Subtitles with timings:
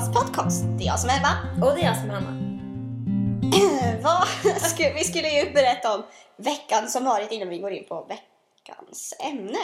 [0.00, 0.64] Ebbas podcast.
[0.78, 1.66] Det är jag som är Ebba.
[1.66, 2.36] Och det är jag som är Hanna.
[4.94, 6.02] Vi skulle ju berätta om
[6.36, 9.58] veckan som varit innan vi går in på veckans ämne.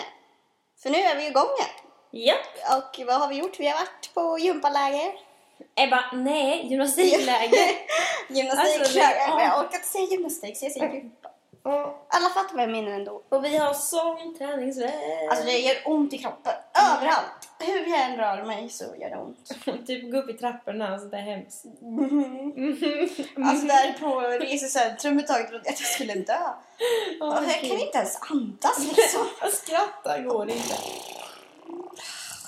[0.82, 2.26] För nu är vi igång igen.
[2.26, 2.78] Japp.
[2.78, 3.60] Och vad har vi gjort?
[3.60, 5.12] Vi har varit på gympaläger.
[5.74, 7.68] Ebba, nej, gymnastikläger.
[8.28, 8.80] Gymnastikläger.
[8.80, 11.28] Alltså, det- jag orkar inte säga gymnastik så jag säger gympa.
[12.08, 13.22] Alla fattar vad jag menar ändå.
[13.28, 15.30] och vi har sån träningsvärk.
[15.30, 16.52] Alltså det gör ont i kroppen.
[16.82, 17.48] Överallt.
[17.58, 19.48] Hur jag än rör mig så gör det ont.
[19.86, 21.64] typ gå upp i trapporna, alltså det är hemskt.
[23.46, 26.38] Alltså där på resecentrum ett tag trodde jag att jag skulle dö.
[27.20, 29.26] Och jag kan inte ens andas liksom.
[29.40, 30.74] Att skratta går inte.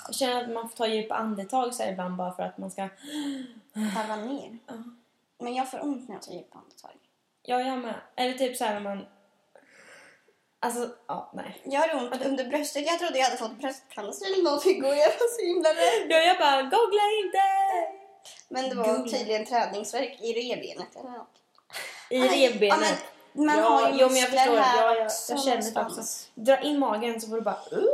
[0.07, 2.83] Jag känner att man får ta djupa andetag så ibland bara för att man ska...
[3.73, 4.59] Varva ner.
[5.39, 6.91] Men jag får ont när jag tar djupa andetag.
[7.43, 7.95] Ja, jag med.
[8.17, 9.07] Eller typ så här när man...
[10.61, 11.61] Alltså, ja, nej.
[11.65, 12.87] Jag har ont under bröstet.
[12.87, 16.07] Jag trodde jag hade fått bröstcancer eller någonting och jag var så himla rädd.
[16.09, 17.43] Ja, jag bara, googla inte!
[18.49, 21.29] Men det var tydligen träningsvärk i revbenet eller något.
[22.11, 22.99] I Aj, ja, revbenet.
[23.33, 24.57] men man ja, har ju jo, men jag muskler förstår.
[24.57, 25.79] här Ja, jag, också jag känner det också.
[25.79, 26.31] någonstans.
[26.35, 27.61] Dra in magen så får du bara...
[27.73, 27.85] Uh.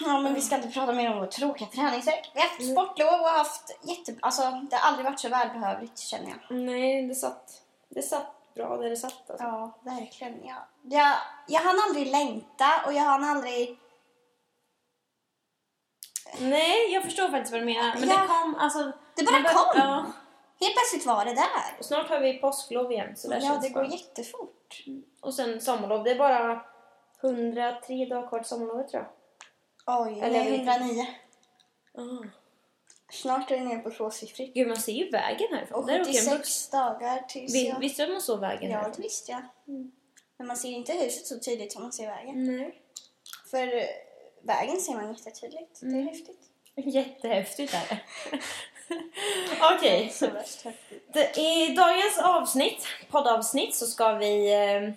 [0.00, 2.30] Ja, men vi ska inte prata mer om vår tråkiga träningsvärk.
[2.34, 2.72] Vi har haft Mm.
[2.76, 4.14] sportlov och haft jätte...
[4.22, 6.56] Alltså, det har aldrig varit så välbehövligt känner jag.
[6.58, 9.30] Nej, det satt, det satt bra där det satt.
[9.30, 9.44] Alltså.
[9.46, 10.44] Ja, verkligen.
[10.46, 11.16] Jag, jag,
[11.48, 13.78] jag hann aldrig längta och jag hann aldrig...
[16.40, 17.94] Nej, jag förstår faktiskt vad du menar.
[18.00, 18.22] Men Ja.
[18.22, 18.92] det kom, alltså...
[19.16, 19.72] Det bara bör- kom.
[19.80, 20.06] Ja.
[20.60, 21.76] Helt plötsligt var det där.
[21.78, 23.16] Och snart har vi påsklov igen.
[23.16, 24.84] Så där Ja, det går jättefort.
[25.20, 26.04] Och sen sommarlov.
[26.04, 26.64] Det är bara
[27.22, 30.00] 103 dagar kvar till sommarlovet tror jag.
[30.06, 31.06] Oj, Eller jag nej, vet 109.
[31.98, 32.26] Ah.
[33.14, 34.54] Snart är det nere på tvåsiffrigt.
[34.54, 35.80] Gud, man ser ju vägen härifrån.
[35.80, 36.68] Och Där åker en 76 buss.
[36.70, 37.78] dagar tills Vi, jag...
[37.78, 39.42] Visste du att man såg vägen Ja, det visste jag.
[39.68, 39.90] Mm.
[40.38, 42.56] Men man ser inte huset så tydligt som man ser vägen.
[42.56, 42.80] Nej.
[43.50, 43.84] För eh,
[44.42, 45.80] vägen ser man jättetydligt.
[45.80, 46.08] Det är Mm.
[46.08, 46.40] häftigt.
[46.94, 47.98] Jättehäftigt är det.
[49.76, 50.10] Okej.
[50.12, 51.08] Så värst häftigt.
[51.12, 54.52] Det- I dagens avsnitt, poddavsnitt så ska vi...
[54.52, 54.92] Eh,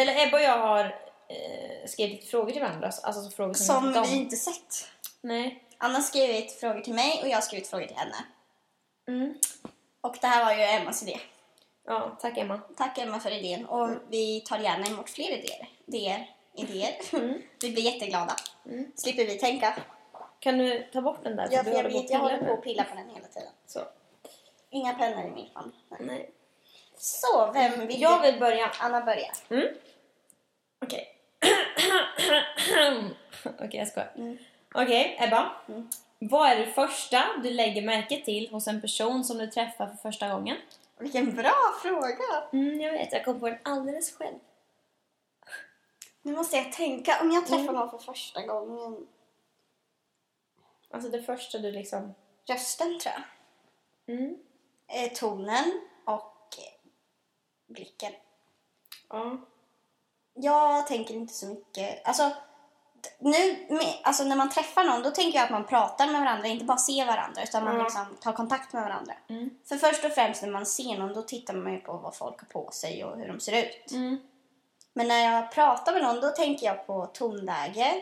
[0.00, 0.84] eller Ebba och jag har
[1.28, 2.90] eh, skrivit lite frågor till varandra.
[3.02, 4.88] Alltså frågor som, Som inte vi inte sett.
[5.20, 5.64] Nej.
[5.82, 8.16] Anna har skrivit frågor till mig och jag har skrivit frågor till henne.
[9.08, 9.34] Mm.
[10.00, 11.20] Och det här var ju Emmas idé.
[11.84, 12.60] Ja, tack Emma.
[12.76, 13.66] Tack Emma för idén.
[13.66, 15.68] Och vi tar gärna emot fler idéer.
[15.86, 16.30] idéer.
[16.56, 16.94] idéer.
[17.12, 17.42] Mm.
[17.62, 18.36] Vi blir jätteglada.
[18.66, 18.92] Mm.
[18.96, 19.74] Slipper vi tänka.
[20.40, 21.48] Kan du ta bort den där?
[21.50, 23.52] Ja, för jag, vet, jag håller på att pilla på den hela tiden.
[23.66, 23.80] Så.
[24.70, 25.72] Inga pennor i min famn.
[26.00, 26.30] Nej.
[26.96, 28.70] Så, vem vill Jag vill börja.
[28.80, 29.32] Anna börjar.
[29.50, 29.68] Mm.
[30.84, 31.08] Okej.
[33.44, 34.12] Okej, jag skojar.
[34.16, 34.38] Mm.
[34.74, 35.52] Okej, Ebba.
[35.68, 35.88] Mm.
[36.18, 39.96] Vad är det första du lägger märke till hos en person som du träffar för
[39.96, 40.56] första gången?
[40.98, 42.48] Vilken bra fråga!
[42.52, 44.38] Mm, jag vet, jag kom på den alldeles själv.
[46.22, 47.18] Nu måste jag tänka.
[47.20, 47.74] Om jag träffar Mm.
[47.74, 49.06] någon för första gången.
[50.90, 52.14] Alltså det första du liksom...
[52.46, 54.14] Rösten tror jag.
[54.16, 54.38] Mm.
[54.88, 56.90] Eh, tonen och eh,
[57.66, 58.12] blicken.
[59.08, 59.38] Ja.
[60.34, 62.08] Jag tänker inte så mycket.
[62.08, 62.30] Alltså,
[63.18, 63.56] nu,
[64.02, 66.78] alltså när man träffar någon då tänker jag att man pratar med varandra, inte bara
[66.78, 67.82] ser varandra utan man Ja.
[67.82, 69.14] liksom tar kontakt med varandra.
[69.28, 69.50] Mm.
[69.68, 72.40] För först och främst när man ser någon då tittar man ju på vad folk
[72.40, 73.92] har på sig och hur de ser ut.
[73.92, 74.18] Mm.
[74.94, 77.94] Men när jag pratar med någon då tänker jag på tonläge.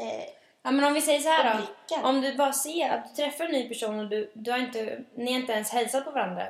[0.00, 0.24] Eh,
[0.64, 1.58] Ja, men om vi säger så här då.
[2.08, 5.04] Om du bara ser att du träffar en ny person och du, du har inte,
[5.16, 6.46] ni har inte ens hälsat på varandra.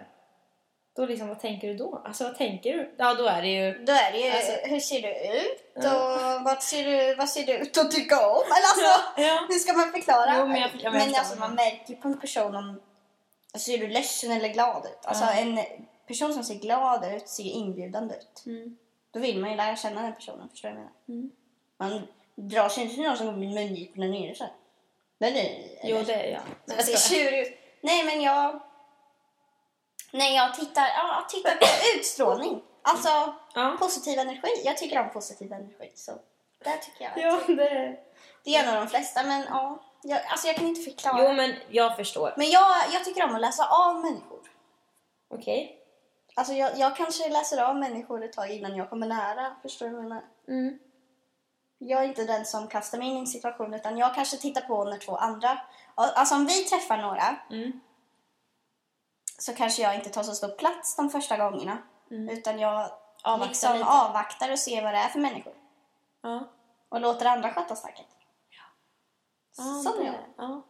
[0.97, 2.03] Då liksom, vad tänker du då?
[2.05, 2.95] Alltså vad tänker du?
[2.99, 3.85] Ja, då är det ju...
[3.85, 5.09] då är det ju, Alltså- hur ser du
[5.39, 5.65] ut?
[5.75, 6.37] Ja.
[6.37, 8.43] Och vad ser du, vad ser du ut att tycka om?
[8.45, 9.47] Eller alltså, Ja.
[9.49, 10.35] hur ska man förklara?
[10.39, 12.81] Jo, men jag- jag men alltså, man märker på en person om
[13.55, 15.07] alltså, ser du ledsen eller glad ut.
[15.07, 15.33] Alltså Ja.
[15.33, 15.59] en
[16.07, 18.43] person som ser glad ut ser inbjudande ut.
[18.47, 18.77] Mm.
[19.11, 21.23] Då vill man ju lära känna den personen, förstår du vad jag menar?
[21.23, 21.31] Mm.
[21.79, 22.07] Man
[22.51, 24.45] drar sig inte till någon som går med mungiporna nere så.
[25.85, 26.41] Jo, det är jag.
[26.65, 27.59] Nej, Jag jag ser tjurig ut.
[27.81, 28.61] Nej, men jag...
[30.13, 31.67] Nej, jag tittar, ja, tittar på
[31.99, 32.63] utstrålning.
[32.83, 33.77] Alltså, Ja.
[33.79, 34.63] positiv energi.
[34.65, 35.93] Jag tycker om positiv energi.
[35.95, 36.13] Så
[36.65, 37.19] där tycker jag.
[37.33, 37.97] Ja, det...
[38.45, 39.83] Det gör nog de flesta, men ja.
[40.03, 41.23] Jag, alltså, jag kan inte förklara.
[41.23, 42.35] Jo, men jag förstår.
[42.37, 44.41] Men jag, jag tycker om att läsa av människor.
[45.35, 45.79] Okej.
[46.35, 49.57] Alltså, jag, jag kanske läser av människor ett tag innan jag kommer nära.
[49.63, 50.25] Förstår du vad jag menar?
[50.49, 50.79] Mm.
[51.79, 54.61] Jag är inte den som kastar mig in i en situation, utan jag kanske tittar
[54.61, 55.59] på när två andra...
[55.95, 57.81] Alltså om vi träffar några Mm.
[59.43, 61.79] Så kanske jag inte tar så stor plats de första gångerna.
[62.11, 62.29] Mm.
[62.29, 62.91] Utan jag
[63.25, 63.85] Avvaktar liksom lite.
[63.91, 65.55] avvaktar och ser vad det är för människor.
[66.23, 66.49] Ja.
[66.89, 68.07] Och låter andra sköta snacket.
[69.59, 70.15] Ja, är det- jag.
[70.37, 70.63] ja.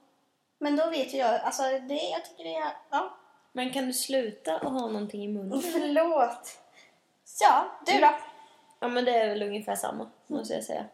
[0.58, 3.16] Men då vet ju jag, alltså det, jag tycker det är, ja.
[3.52, 5.60] Men kan du sluta att ha någonting i munnen?
[5.72, 6.58] Förlåt.
[7.24, 8.14] Så, ja, du då?
[8.80, 10.84] Ja, men det är väl ungefär samma, måste jag säga.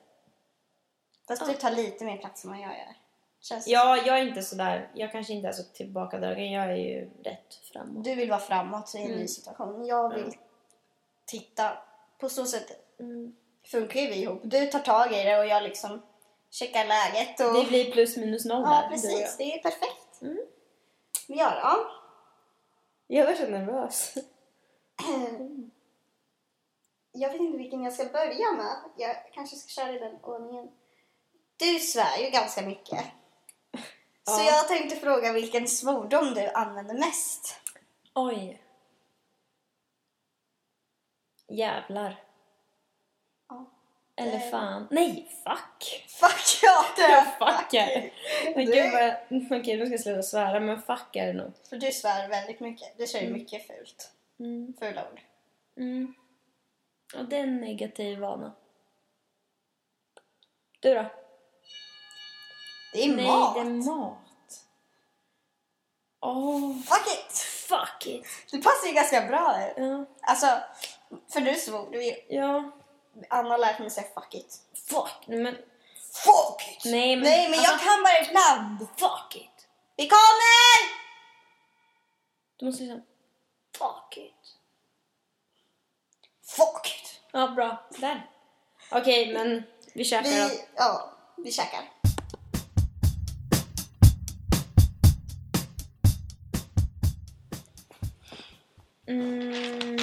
[1.28, 2.94] Fast du tar lite mer plats än vad jag gör.
[3.48, 6.76] Känns det Ja, jag är inte sådär, jag kanske inte är så tillbakadragen, jag är
[6.76, 8.04] ju rätt framåt.
[8.04, 9.18] Du vill vara framåt i en Mm.
[9.18, 9.86] ny situation.
[9.86, 10.36] Jag vill
[11.26, 11.72] titta.
[12.18, 13.36] På så sätt Mm.
[13.64, 14.40] funkar ju vi ihop.
[14.44, 16.02] Du tar tag i det och jag liksom
[16.50, 17.40] checkar läget.
[17.40, 17.54] Och...
[17.54, 19.36] Det blir plus minus noll Ja, där, precis.
[19.36, 20.22] Det är perfekt.
[20.22, 20.38] Mm.
[21.26, 21.78] Ja.
[23.06, 24.14] Jag var så nervös.
[27.12, 28.76] Jag vet inte vilken jag ska börja med.
[28.96, 30.68] Jag kanske ska köra i den ordningen.
[31.56, 33.04] Du svär ju ganska mycket.
[34.28, 34.46] Så Ja.
[34.46, 37.60] jag tänkte fråga vilken svordom du använder mest.
[38.14, 38.62] Oj.
[41.48, 42.22] Jävlar.
[43.48, 43.70] Ja.
[44.16, 44.88] Eller fan.
[44.90, 46.06] Nej, fuck!
[46.08, 48.10] Fuck ja, det är Fuck är det.
[48.56, 49.60] Men Det- gud vad...
[49.60, 51.52] Okej, nu ska jag sluta svära, men fuck är det nog.
[51.68, 52.98] För du svär väldigt mycket.
[52.98, 54.12] Du säger mycket fult.
[54.38, 54.74] Mm.
[54.78, 55.20] Fula ord.
[55.76, 56.14] Mm.
[57.16, 58.52] Och det är en negativ vana.
[60.80, 61.06] Du då?
[62.92, 63.54] Det är Nej, mat.
[63.54, 64.18] det är mat.
[66.20, 67.38] Åh, Fuck it!
[67.38, 68.26] fuck it.
[68.50, 69.70] Det passar ju ganska bra.
[69.76, 70.04] Ja.
[70.22, 70.46] Alltså,
[71.32, 71.88] för du svor.
[71.92, 72.70] Du, Ja.
[73.30, 74.56] Anna har lärt mig säga fuck it.
[74.88, 75.24] Fuck.
[75.26, 75.56] Nej, men
[76.12, 76.84] Fuck it!
[76.84, 78.78] Nej, men- Nej, men jag alltså- kan bara ibland.
[78.96, 79.68] fuck it.
[79.96, 80.98] Vi kommer!
[82.56, 83.02] Du måste liksom...
[83.78, 84.34] Fuck it.
[86.46, 87.20] Fuck it!
[87.32, 87.88] Ja, bra.
[87.90, 88.30] Där.
[88.90, 89.62] Okej, men
[89.94, 90.48] vi käkar då.
[90.48, 91.80] Vi, ja, vi käkar.
[99.08, 99.98] Mm,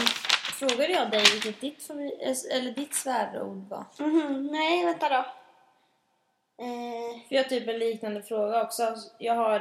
[0.60, 3.86] frågade jag dig vilket ditt, favorit, eller ditt svärord var?
[4.00, 5.26] Mhm, nej, vänta då.
[6.64, 8.96] Eh, För jag har typ en liknande fråga också.
[9.18, 9.60] Jag har...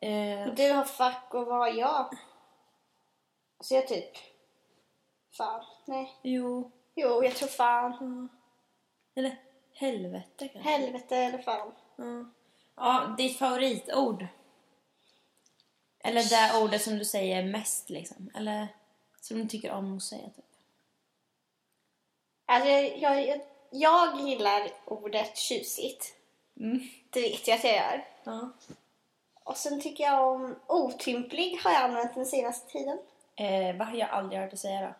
[0.00, 2.18] Eh, du har fuck och vad har jag?
[3.60, 4.10] Så jag typ...
[5.36, 5.64] Fan.
[5.84, 6.18] Nej.
[6.22, 6.70] jo...
[6.94, 7.92] Jo, jag tror fan.
[8.00, 9.20] ja.
[9.20, 9.36] Eller
[9.74, 10.70] helvete kanske?
[10.70, 11.72] Helvete eller fan.
[11.96, 12.24] Ja.
[12.76, 14.26] ja, ditt favoritord?
[16.04, 18.30] Eller det ordet som du säger mest liksom?
[18.36, 18.68] Eller
[19.20, 20.44] som du tycker om att säga typ?
[22.46, 23.40] Alltså, jag, jag,
[23.70, 26.14] jag, gillar ordet tjusigt.
[26.60, 26.88] Mm.
[27.10, 28.04] Det vet jag att jag gör.
[28.24, 28.50] Ja.
[29.44, 32.98] Och sen tycker jag om otymplig har jag använt den senaste tiden.
[33.36, 34.94] Eh, vad har jag aldrig hört dig säga då?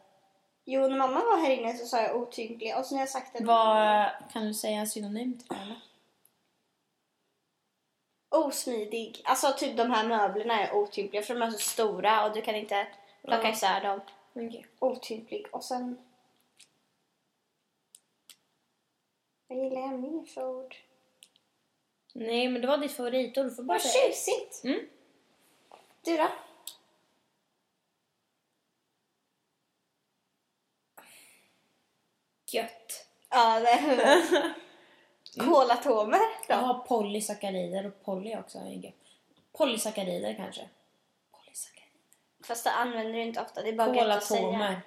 [0.64, 3.32] Jo, när mamma var här inne så sa jag otymplig och sen har jag sagt
[3.32, 3.46] den.
[3.46, 5.80] Vad, kan du säga en synonym till det eller?
[8.34, 9.20] Osmidig.
[9.25, 12.54] Alltså typ de här möblerna är otympliga för de är så stora och du kan
[12.54, 12.86] inte
[13.22, 13.52] plocka Ja.
[13.52, 14.00] isär dem.
[14.32, 14.66] Okej.
[14.78, 15.46] Otymplig.
[15.52, 15.98] Och sen...
[19.46, 20.76] Vad gillar jag mer för ord?
[22.12, 23.56] Nej, men det var ditt favoritord.
[23.56, 24.06] Bara Vad säga.
[24.12, 24.64] tjusigt!
[24.64, 24.81] Mm.
[26.04, 26.28] Du då?
[32.46, 33.06] Gött.
[33.31, 34.54] Ja, det
[35.38, 36.54] Kolatomer då?
[36.54, 38.58] Har polysackarider och poly också.
[39.52, 40.69] Polysackarider kanske.
[41.31, 41.98] Polysackarider.
[42.44, 43.62] Fast det använder du inte ofta.
[43.62, 44.40] Det är bara gött att säga.
[44.42, 44.81] Kolatomer.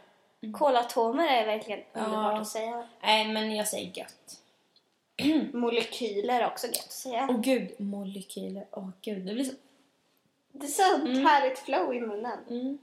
[0.54, 2.00] Kolatomer är verkligen Ja.
[2.06, 2.88] underbart att säga.
[3.02, 4.42] Nej, men jag säger gött.
[5.54, 7.28] Molekyler är också gött att säga.
[7.30, 8.66] Åh gud, molekyler.
[8.72, 9.54] Åh gud, det blir så...
[10.52, 10.84] Det är så
[11.30, 12.40] härligt flow i munnen.
[12.50, 12.78] Mm.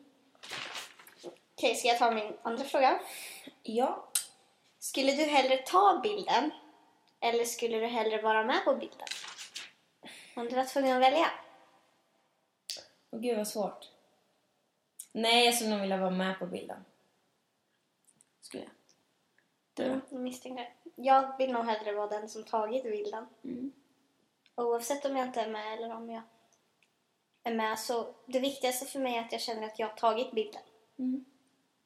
[1.56, 3.00] Okej, ska jag ta min andra fråga?
[3.62, 4.04] Ja.
[4.78, 6.50] Skulle du hellre ta bilden
[7.24, 9.06] eller skulle du hellre vara med på bilden?
[10.36, 11.30] Om du var tvungen att välja.
[13.10, 13.90] Åh gud vad svårt.
[15.12, 16.84] Nej, jag skulle nog vilja vara med på bilden.
[18.40, 18.72] Skulle jag.
[19.74, 20.00] Du då?
[20.10, 20.66] Jag misstänkte.
[20.94, 23.26] Jag vill nog hellre vara den som tagit bilden.
[23.44, 23.72] Mm.
[24.54, 26.22] Oavsett om jag inte är med eller om jag
[27.42, 30.32] är med så det viktigaste för mig är att jag känner att jag har tagit
[30.32, 30.62] bilden.
[30.98, 31.24] Mm.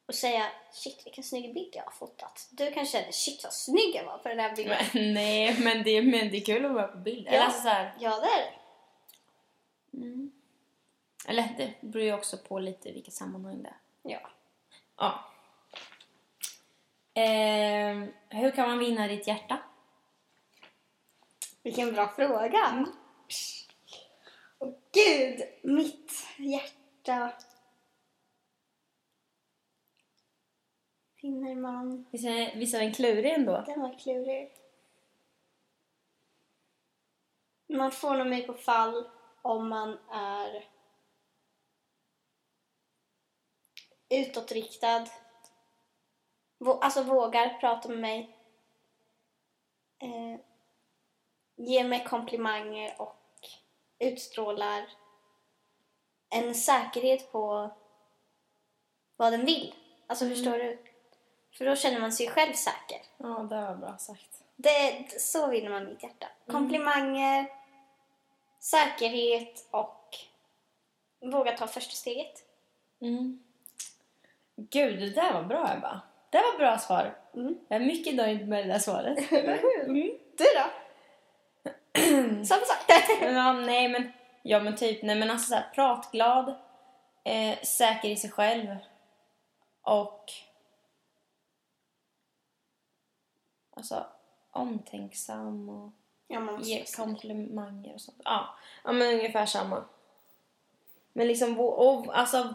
[0.09, 2.49] Och säga shit vilken snygg bild jag har fotat.
[2.51, 4.77] Du kanske känner shit vad snygg jag var på den här bilden.
[4.95, 7.27] Men, nej, men det, men det är kul att vara på bild.
[7.29, 7.45] Eller Ja.
[7.45, 8.53] alltså så här, Ja det är
[9.91, 9.97] det.
[10.07, 10.31] mm.
[11.29, 13.77] Eller det beror ju också på lite vilket sammanhang det är.
[14.13, 14.31] Ja.
[14.97, 15.25] Ja.
[17.15, 19.59] Ehm, hur kan man vinna ditt hjärta?
[21.63, 22.87] Vilken bra fråga.
[24.59, 27.33] Åh gud, mitt hjärta.
[31.21, 32.07] Finner man...
[32.11, 33.65] Visst är, visst den klurig ändå?
[33.67, 34.53] Den var klurig.
[37.69, 39.11] Man får nog mig på fall
[39.43, 40.69] om man är
[44.09, 45.07] utåtriktad.
[46.59, 48.37] Vå- alltså vågar prata med mig.
[49.99, 50.41] Eh,
[51.57, 53.17] ger mig komplimanger och
[53.99, 54.91] utstrålar
[56.31, 57.71] en säkerhet på
[59.17, 59.75] vad den vill.
[60.07, 60.88] Alltså förstår du?
[61.53, 63.01] För då känner man sig själv säker.
[63.17, 64.43] Ja, det var bra sagt.
[64.57, 66.27] Det, så vinner man mitt hjärta.
[66.47, 67.47] Komplimanger,
[68.61, 70.17] säkerhet och
[71.21, 72.45] våga ta första steget.
[73.01, 73.43] Mm.
[74.57, 76.01] Gud, det där var bra Ebba.
[76.31, 77.17] Det var bra svar.
[77.35, 77.59] Mm.
[77.69, 79.33] Jag är mycket nöjd med det där svaret.
[79.89, 80.19] Mm.
[80.37, 80.65] Du då?
[82.45, 82.85] Samma sak.
[83.21, 84.13] Ja, nej men,
[84.43, 86.55] ja men typ, nej men alltså så här, pratglad,
[87.25, 88.77] eh, säker i sig själv
[89.83, 90.33] och
[93.79, 94.07] alltså
[94.51, 95.91] omtänksam och
[96.27, 98.21] ja, måste ge komplimanger och sånt.
[98.25, 98.49] Ja,
[98.85, 99.85] ja men ungefär samma.
[101.13, 102.55] Men liksom, och, alltså,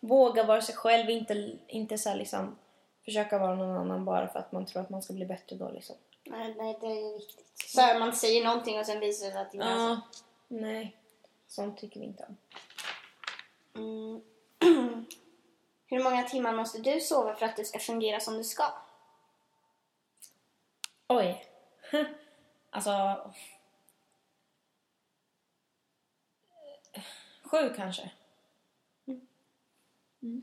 [0.00, 2.56] våga vara sig själv, inte, inte så här liksom
[3.04, 5.70] försöka vara någon annan bara för att man tror att man ska bli bättre då
[5.70, 5.96] liksom.
[6.24, 7.46] Nej, nej, det är viktigt.
[7.66, 9.68] Så man säger någonting och sen visar det sig att det är så.
[9.68, 10.00] Ja,
[10.48, 10.96] nej.
[11.46, 12.36] Sånt tycker vi inte om.
[13.74, 14.20] Mm.
[15.86, 18.64] Hur många timmar måste du sova för att du ska fungera som du ska?
[21.08, 21.44] Oj.
[22.70, 23.16] alltså...
[27.42, 28.10] Sju kanske.
[30.22, 30.42] Mm.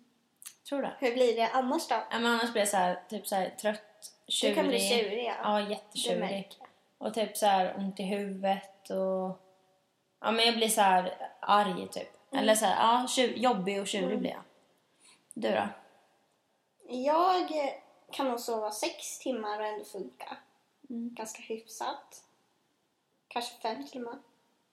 [0.70, 0.94] Tror det.
[1.00, 1.96] Hur blir det annars då?
[1.96, 4.56] Ja, men annars blir jag så här, typ så här, trött, tjurig.
[4.56, 5.36] Du kan bli tjurig, ja.
[5.44, 6.58] Ja, jättetjurig.
[6.98, 9.40] Och typ så här ont i huvudet och...
[10.20, 12.10] Ja, men jag blir så här arg typ.
[12.32, 12.44] Mm.
[12.44, 14.44] Eller så här, ja, tju- jobbig och tjurig blir jag.
[15.34, 15.68] Du då?
[16.88, 17.52] Jag
[18.12, 20.38] kan nog sova sex timmar och ändå funka.
[20.92, 21.14] Mm.
[21.14, 22.24] Ganska hyfsat.
[23.28, 24.20] Kanske fem timmar.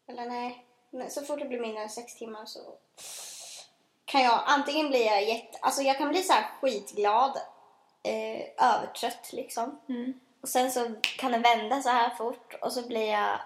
[0.07, 0.65] Eller nej.
[1.11, 2.61] Så fort det blir mindre än sex timmar så
[4.05, 5.59] kan jag antingen bli jag jätte...
[5.61, 7.39] Alltså jag kan bli så här skitglad.
[8.03, 9.81] Eh, övertrött liksom.
[9.89, 10.21] Mm.
[10.41, 13.39] Och sen så kan det vända så här fort och så blir jag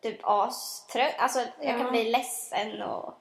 [0.00, 1.14] typ astrött.
[1.18, 1.78] Alltså jag Ja.
[1.78, 3.14] kan bli ledsen och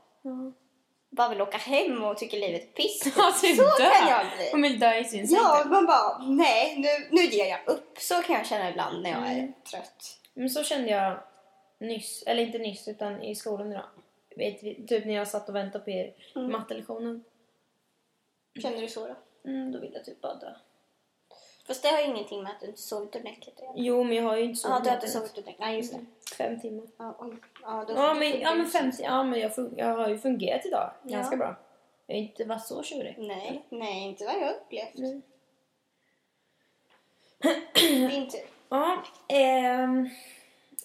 [1.12, 3.14] bara vill åka hem och tycker livet är piss.
[3.18, 3.90] Ja, typ så dö.
[3.90, 4.50] kan jag bli.
[4.52, 7.98] Hon vill dö i sin säng Ja, man bara nej, nu, nu ger jag upp.
[8.00, 9.54] Så kan jag känna ibland när jag är Mm.
[9.72, 10.20] trött.
[10.34, 11.20] Men så kände jag
[11.80, 13.86] nyss, eller inte nyss utan i skolan idag.
[14.36, 16.52] Vet, typ när jag satt och väntade på er Mm.
[16.52, 17.24] mattelektionen.
[18.62, 19.16] Känner du så då?
[19.50, 20.54] Mm, då ville jag typ bara dö.
[21.70, 23.60] Fast det har ingenting med att du inte sovit ordentligt.
[23.76, 24.84] Jo, men jag har ju inte Ja, sovit.
[24.84, 25.60] du har inte sovit ordentligt.
[25.60, 26.06] Nej, just det.
[26.38, 26.86] Fem timmar.
[26.98, 27.34] Ja, oj.
[27.62, 30.66] Ja, då Ja, men, ja, men 50, ja, men jag, fun- jag har ju fungerat
[30.66, 31.18] idag Ja.
[31.18, 31.56] ganska bra.
[32.08, 33.16] Jag har inte varit så tjurig.
[33.18, 34.94] Nej, nej, inte vad jag har upplevt.
[34.94, 35.22] Nej.
[38.10, 38.40] Din tur.
[38.72, 40.10] Ja, ehm,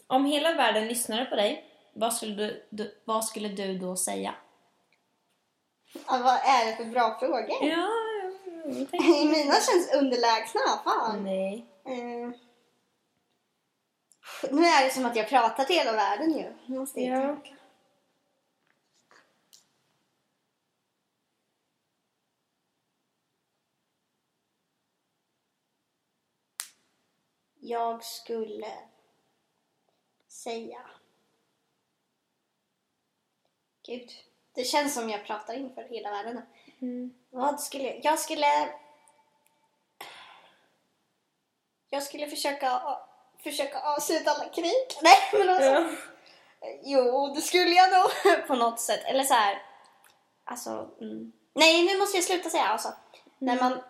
[0.06, 4.34] om hela världen lyssnade på dig, vad skulle du, du, vad skulle du då säga?
[5.94, 7.46] Ja, vad är det för bra frågor?
[7.60, 7.88] Ja,
[8.90, 10.60] tänkte- Mina känns underlägsna.
[10.84, 11.24] Fan.
[11.24, 11.66] Nej.
[11.86, 12.30] Eh,
[14.50, 16.52] nu är det som att jag pratar till hela världen ju.
[16.66, 17.26] Nu Måste jag Ja.
[17.36, 17.56] tänka.
[27.60, 28.72] Jag skulle
[30.28, 30.90] säga...
[33.86, 34.10] Gud,
[34.52, 36.42] det känns som jag pratar inför hela världen.
[36.84, 37.14] Mm.
[37.30, 38.00] Vad skulle jag...
[38.04, 38.46] Jag skulle...
[41.90, 42.82] Jag skulle försöka,
[43.42, 44.86] försöka avsluta alla krig.
[45.02, 45.70] Nej, men alltså...
[45.70, 45.86] Ja.
[46.82, 49.00] Jo, det skulle jag nog på något sätt.
[49.04, 49.62] Eller så här...
[50.44, 50.90] Alltså...
[51.00, 51.32] Mm.
[51.54, 52.88] Nej, nu måste jag sluta säga alltså.
[53.38, 53.82] När man...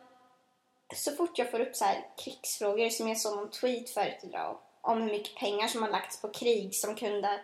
[0.94, 4.58] Så fort jag får upp så här krigsfrågor som jag såg någon tweet förut idag
[4.80, 7.40] om hur mycket pengar som har lagts på krig som kunde...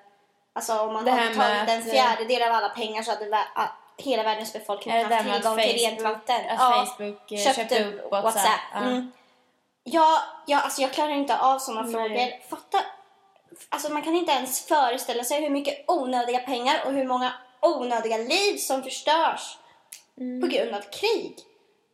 [0.52, 3.26] Alltså om man hade med tagit en fjärdedel av alla pengar så hade
[4.00, 6.40] hela världens befolkning det haft tillgång att till rent Facebook, vatten.
[6.48, 8.60] att Ja Facebook eh, köpte, upp WhatsApp?
[8.74, 8.78] Ja.
[8.80, 9.12] Mm.
[9.84, 11.92] Ja, ja, alltså jag klarar inte av sådana Nej.
[11.92, 12.48] frågor.
[12.50, 12.84] Fatta,
[13.68, 18.16] alltså man kan inte ens föreställa sig hur mycket onödiga pengar och hur många onödiga
[18.16, 19.56] liv som förstörs
[20.20, 20.40] Mm.
[20.40, 21.36] på grund av krig.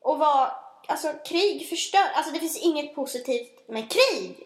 [0.03, 0.51] Och vad,
[0.89, 4.37] alltså krig förstör, alltså det finns inget positivt med krig.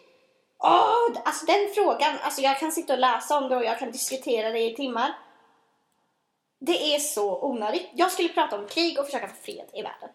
[0.58, 3.90] Åh, alltså den frågan, alltså jag kan sitta och läsa om det och jag kan
[3.92, 5.12] diskutera det i timmar.
[6.62, 7.88] Det är så onödigt.
[7.92, 10.08] Jag skulle prata om krig och försöka få fred i världen.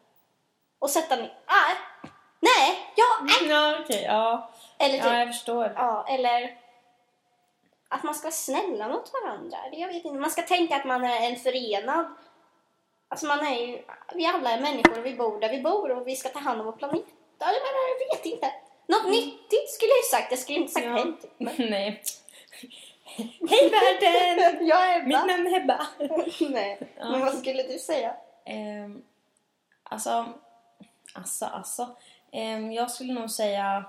[0.80, 1.34] Och sätta ner...
[1.48, 1.76] Nej!
[2.40, 2.80] Nej!
[2.96, 3.06] Ja!
[3.22, 3.50] Nej.
[3.50, 4.04] Ja, okej.
[4.08, 4.52] ja.
[4.80, 5.06] Eller typ...
[5.06, 5.74] ja, jag förstår.
[5.76, 6.58] Ja, eller
[7.90, 9.58] att man ska vara snälla mot varandra.
[9.72, 10.20] Jag vet inte.
[10.20, 12.06] Man ska tänka att man är en förenad.
[13.08, 13.84] Alltså man är ju,
[14.14, 16.60] vi alla är människor och vi bor där vi bor och vi ska ta hand
[16.60, 17.04] om vår planet.
[17.40, 18.52] Ja, Jag, menar, jag vet inte.
[18.88, 20.32] Något nyttigt skulle jag ju sagt.
[20.32, 21.18] Jag skulle inte sagt Mm.
[21.22, 21.28] Ja.
[21.38, 21.54] Men...
[21.72, 22.04] Nej.
[23.06, 24.68] Hej världen!
[24.68, 25.26] jag är Mitt Ebba.
[25.26, 25.88] namn är Hebba.
[26.54, 26.80] Nej.
[26.98, 27.10] Ja.
[27.10, 28.16] Men vad skulle du säga?
[28.46, 29.04] Ehm,
[29.84, 30.26] alltså,
[31.14, 31.96] alltså, alltså.
[32.32, 33.86] Ehm, jag skulle nog säga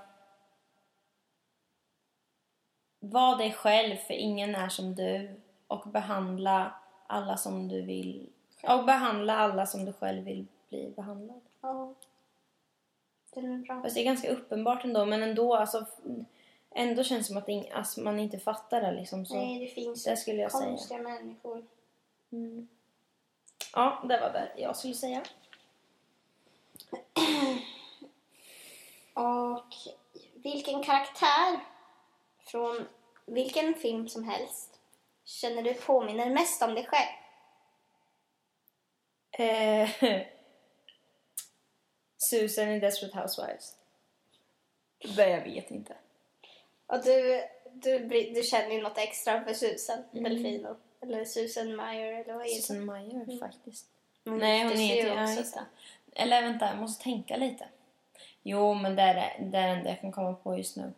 [3.00, 6.75] var dig själv för ingen är som du och behandla
[7.06, 8.26] alla som du vill
[8.62, 11.40] och behandla alla som du själv vill bli behandlad.
[11.61, 11.94] Ja.
[13.35, 13.82] Den är bra.
[13.82, 15.87] Fast det är ganska uppenbart ändå men ändå alltså
[16.76, 19.26] ändå känns som att ing, alltså, man inte fattar det liksom.
[19.26, 20.64] Så Nej, det finns det skulle jag säga.
[20.64, 21.66] konstiga människor.
[22.33, 22.68] Mm.
[23.73, 25.23] Ja, det var det jag skulle säga.
[29.14, 29.75] Och
[30.35, 31.61] vilken karaktär
[32.38, 32.88] från
[33.26, 34.80] vilken film som helst
[35.25, 37.09] känner du påminner mest om dig själv?
[39.30, 39.90] Eh,
[42.16, 43.76] Susan i Desperate Housewives.
[45.16, 45.97] Det jag vet inte.
[46.87, 47.99] Och du, du,
[48.35, 50.25] du känner ju något extra för Susan Mm.
[50.25, 50.76] Delfino.
[51.00, 53.87] Eller Susan Meyer eller vad heter Susan Meyer faktiskt.
[54.25, 54.38] hon?
[54.38, 56.21] Nej, hon heter ju ja, också det.
[56.23, 57.69] Eller vänta, jag måste tänka lite.
[58.43, 60.93] Jo, men det är det, det är det enda jag kan komma på just nu.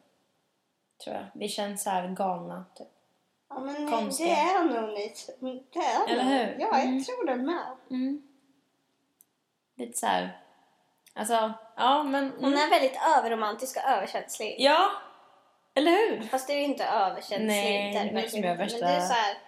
[1.04, 1.24] Tror jag.
[1.34, 2.86] Vi känns så här galna, typ.
[3.48, 4.28] Ja, men Konstiga.
[4.28, 5.32] det är nog lite.
[5.72, 6.56] Det är Eller hur?
[6.60, 7.04] Ja, jag Mm.
[7.04, 7.76] tror det med.
[7.90, 8.22] Mm.
[9.76, 10.40] Lite så här.
[11.14, 12.30] Alltså, ja men...
[12.30, 12.58] Hon Mm.
[12.58, 14.56] är väldigt överromantisk och överkänslig.
[14.58, 14.90] Ja!
[15.78, 16.22] Eller hur?
[16.22, 17.46] Fast du är ju inte överkänslig.
[17.46, 18.64] Nej, där, är verkligen som jag inte.
[18.64, 19.38] värsta- Men det är så här...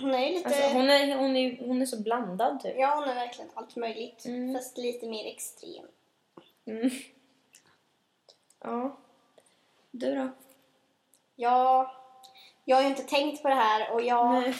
[0.00, 0.48] Hon är ju lite...
[0.48, 2.74] Alltså, hon, är, hon, är, hon är så blandad, typ.
[2.78, 4.24] Ja, hon är verkligen allt möjligt.
[4.24, 4.54] Mm.
[4.54, 5.86] Fast lite mer extrem.
[6.66, 6.90] Mm.
[8.60, 8.96] Ja.
[9.90, 10.28] Du då?
[11.36, 11.94] Ja,
[12.64, 14.54] jag har ju inte tänkt på det här och jag Nej.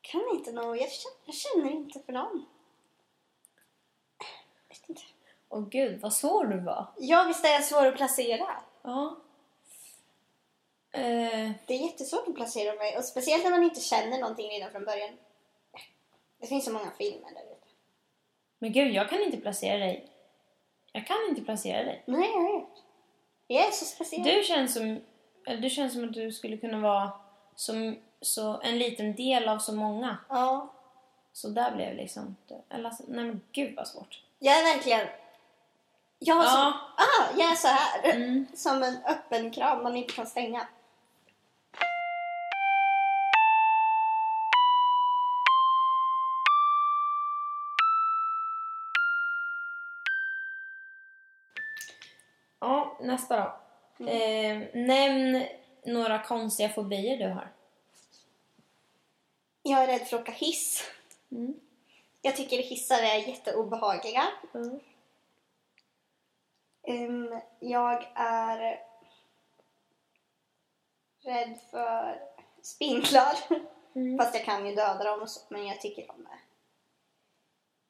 [0.00, 0.76] kan inte nå...
[0.76, 2.46] Jag känner, jag känner inte för någon.
[4.68, 5.02] Jag vet inte.
[5.54, 6.86] Åh gud, vad svår du var.
[6.98, 8.46] Ja, visst är jag svår att placera.
[8.82, 9.16] Ja.
[10.92, 12.98] Eh, Det är jättesvårt att placera mig.
[12.98, 15.10] Och speciellt när man inte känner någonting redan från början.
[16.40, 17.66] Det finns så många filmer där ute.
[18.58, 20.08] men gud, jag kan inte placera dig.
[20.92, 22.02] Jag kan inte placera dig.
[22.06, 22.68] Nej, jag vet.
[23.46, 24.22] Jag är så speciell.
[24.22, 25.00] Du känns som,
[25.46, 27.10] eller du känns som att du skulle kunna vara
[27.56, 30.16] som, så, en liten del av så många.
[30.28, 30.68] Ja.
[31.32, 32.36] Så där blev det liksom.
[32.70, 34.22] Eller, alltså, nej men gud vad svårt.
[34.38, 35.06] Jag är verkligen...
[36.26, 36.58] Jag så...
[36.58, 36.80] Ja.
[36.96, 38.14] Ah, jag är så här.
[38.14, 38.46] Mm.
[38.54, 40.68] Som en öppen kram man inte kan stänga.
[52.60, 54.06] Ja, nästa då.
[54.06, 55.46] Eh, nämn
[55.84, 57.52] några konstiga fobier du har.
[59.62, 60.90] Jag är rädd för att åka hiss.
[61.32, 61.54] Mm.
[62.22, 64.24] Jag tycker hissar är jätteobehagliga.
[64.54, 64.80] Mm.
[66.86, 68.80] Um, jag är
[71.24, 72.20] rädd för
[72.62, 73.36] spindlar.
[73.96, 74.18] Mm.
[74.18, 76.40] Fast jag kan ju döda dem och så, men jag tycker de är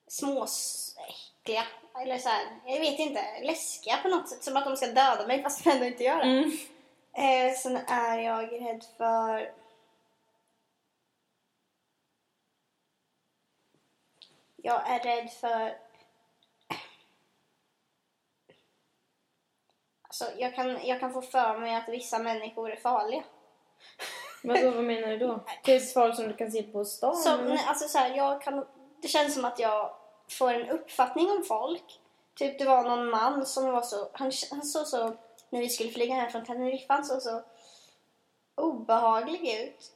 [0.09, 1.65] småäckliga.
[2.03, 4.45] Eller så här, jag vet inte, läskiga på något sätt.
[4.45, 6.23] Som att de ska döda mig fast de ändå inte gör det.
[6.23, 6.51] Mm.
[7.13, 9.55] Eh, sen är jag rädd för...
[14.57, 15.79] Jag är rädd för...
[20.21, 23.23] Alltså, jag kan, jag kan få för mig att vissa människor är farliga.
[24.43, 25.45] Vadå, vad menar du då?
[25.63, 27.17] Typ folk som du kan se på stan?
[27.17, 28.67] Som, nej, alltså så här, jag kan,
[29.03, 29.91] det känns som att jag
[30.31, 32.01] får en uppfattning om folk.
[32.35, 35.17] Typ det var någon man som var så, han, han såg så,
[35.51, 37.43] när vi skulle flyga hem från Teneriffa, han såg så
[38.57, 39.93] obehaglig ut.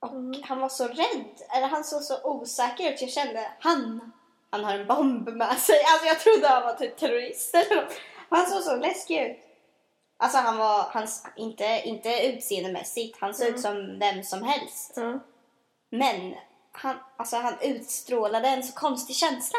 [0.00, 0.42] Och Mm.
[0.44, 3.00] han var så rädd, eller han såg så osäker ut.
[3.02, 4.12] Jag kände, han,
[4.50, 5.76] han har en bomb med sig.
[5.92, 7.92] Alltså jag trodde han var typ terrorist eller något.
[8.36, 9.38] Han såg så läskig ut.
[10.16, 13.54] Alltså han var, hans, inte, inte utseendemässigt, han såg Mm.
[13.54, 14.92] ut som vem som helst.
[14.96, 15.18] Ja.
[15.90, 16.34] Men
[16.72, 19.58] han, alltså han utstrålade en så konstig känsla.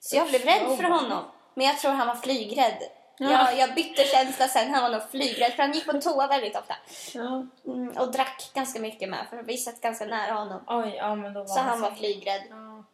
[0.00, 1.24] Så jag blev rädd för honom.
[1.54, 2.82] Men jag tror han var flygrädd.
[3.18, 3.30] Ja.
[3.30, 6.56] Jag, jag bytte känsla sen, han var nog flygrädd för han gick på toa väldigt
[6.56, 6.74] ofta.
[7.14, 7.46] ja.
[7.66, 10.64] Mm, och drack ganska mycket med för vi satt ganska nära honom.
[10.66, 12.42] Oj, ja men då var Så han var så- flygrädd.
[12.50, 12.84] Ja.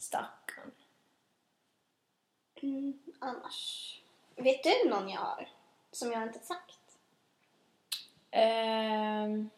[0.00, 0.70] Stackarn.
[2.62, 3.94] Mm, annars...
[4.36, 5.48] Vet du någon jag har?
[5.92, 6.78] Som jag inte sagt?
[8.30, 9.50] Ehm.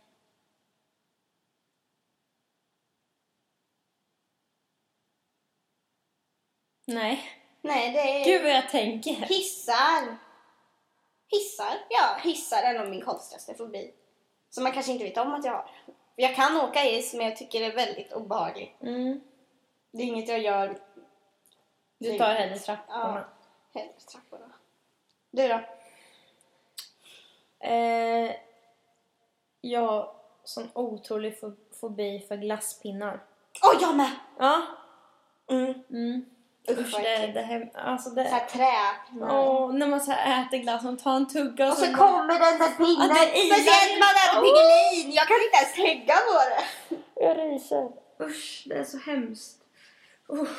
[6.87, 7.31] Nej.
[7.63, 9.13] Nej, det är Gud vad jag tänker.
[9.13, 10.17] hissar.
[11.29, 11.79] Hissar?
[11.89, 13.95] Ja, hissar är nog min konstigaste fobi.
[14.51, 15.71] Som man kanske inte vet om att jag har.
[16.17, 18.83] Jag kan åka hiss, men jag tycker det är väldigt obehagligt.
[18.83, 19.21] Mm.
[19.93, 20.79] Det är inget jag gör
[21.99, 23.27] Du tar hellre trapporna.
[23.31, 23.40] Ja.
[23.75, 24.53] Hellre trapporna.
[25.31, 25.61] Du då?
[27.69, 28.31] Eh,
[29.61, 30.13] jag har
[30.45, 33.21] sån otrolig fo- fobi för glasspinnar.
[33.63, 34.11] Åh, jag med!
[34.39, 34.63] Ja.
[35.51, 35.75] Mm.
[35.91, 36.25] Mm.
[36.69, 38.73] Usch, det, det, hem, alltså Så det, här trä.
[39.21, 41.97] Åh, när man så här äter glass och tar en tugga och, Och så bara-
[41.97, 43.09] kommer den där pinnen.
[43.17, 43.57] Ja, ilar.
[43.57, 45.13] Speciellt man äter Piggelin.
[45.15, 46.65] Jag kan inte ens tänka på det.
[47.27, 47.91] Jag ryser.
[48.21, 49.57] Usch, det är så hemskt.
[50.33, 50.59] Usch.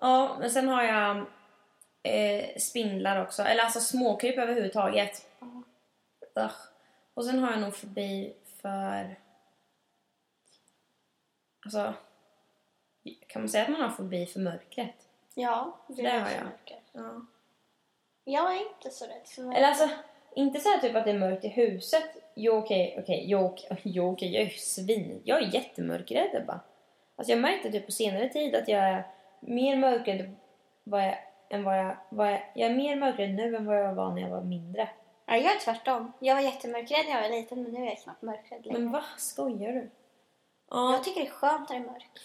[0.00, 1.26] Ja, men sen har jag
[2.02, 3.42] eh, spindlar också.
[3.42, 5.26] Eller alltså småkryp överhuvudtaget.
[6.34, 6.52] Ugh.
[7.14, 9.16] Och sen har jag nog fobi för...
[11.64, 11.94] Alltså...
[13.26, 15.08] Kan man säga att man har fobi för mörkret?
[15.34, 16.44] Ja, det, har jag.
[16.44, 16.78] mörker.
[16.92, 17.26] Ja.
[18.24, 19.58] Jag är inte så rädd för mörker.
[19.58, 19.88] Eller alltså,
[20.34, 22.10] inte så här typ att det är mörkt i huset.
[22.34, 25.22] Jo okej, okej, jo okej, jo, okej, jag är svin.
[25.24, 26.60] Jag är jättemörkrädd Ebba.
[27.16, 29.06] Alltså jag märkte typ på senare tid att jag är
[29.40, 30.36] mer mörkrädd
[30.84, 31.18] vad jag,
[31.50, 32.40] än vad jag, vad jag...
[32.54, 34.88] Jag är mer mörkrädd nu än vad jag var när jag var mindre.
[35.26, 36.12] Ja, jag är tvärtom.
[36.18, 38.78] Jag var jättemörkrädd när jag var liten men nu är jag knappt mörkrädd längre.
[38.78, 39.04] Men va?
[39.18, 39.90] Skojar du?
[40.70, 40.92] Ja.
[40.92, 42.18] Jag tycker det är skönt när det är mörkt.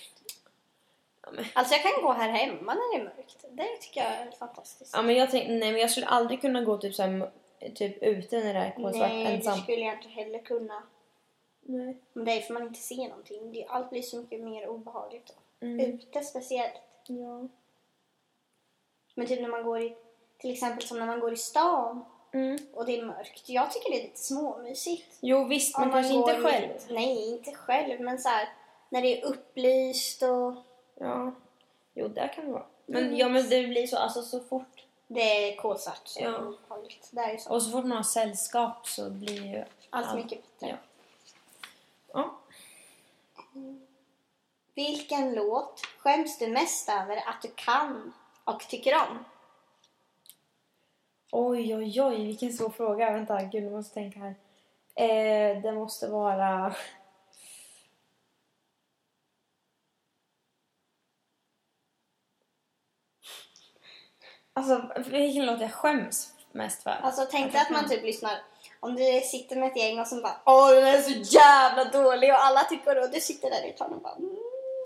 [1.21, 3.45] Ja, men- Alltså jag kan gå här hemma när det är mörkt.
[3.51, 4.93] Det tycker jag är fantastiskt.
[4.95, 7.29] Ja men jag tänkte, nej men jag skulle aldrig kunna gå typ så här,
[7.75, 9.57] typ ute när det är kolsvart Nej, det ensam.
[9.57, 10.83] skulle jag inte heller kunna.
[11.61, 11.97] Nej.
[12.13, 13.51] Men det är för man inte ser någonting.
[13.51, 15.27] Det, allt blir så mycket mer obehagligt
[15.59, 15.65] då.
[15.67, 15.79] Mm.
[15.79, 16.73] Ute speciellt.
[17.07, 17.47] Ja.
[19.15, 19.95] Men typ när man går i,
[20.37, 22.57] till exempel som när man går i stan Mm.
[22.73, 23.49] och det är mörkt.
[23.49, 25.17] Jag tycker det är lite småmysigt.
[25.19, 26.67] Jo visst, men kanske inte själv.
[26.67, 28.01] mitt- Nej, inte själv.
[28.01, 28.49] Men så här,
[28.89, 30.53] när det är upplyst och
[30.99, 31.31] Ja.
[31.93, 32.65] Jo, där kan det vara.
[32.85, 33.17] Men, Mm.
[33.17, 34.83] ja, men det blir så, alltså så fort.
[35.07, 36.53] det är kolsvart Ja.
[37.11, 37.49] Det är ju så.
[37.53, 40.69] Och så fort man har sällskap så blir ju Allt allt- mycket bättre.
[40.69, 40.77] Ja.
[42.13, 42.35] Ja.
[44.75, 48.13] Vilken låt skäms du mest över att du kan
[48.45, 49.25] och tycker om?
[51.31, 53.11] Oj, oj, oj, vilken svår fråga.
[53.11, 54.35] Vänta, gud, jag måste tänka här.
[54.95, 56.75] Eh, det måste vara...
[64.53, 66.89] Alltså, vilken låt jag skäms mest för?
[66.89, 68.41] Alltså tänk dig att man typ lyssnar.
[68.79, 72.33] Om du sitter med ett gäng och som bara Åh den är så jävla dålig
[72.33, 74.37] och alla tycker och du sitter där i ett hörn och bara mm,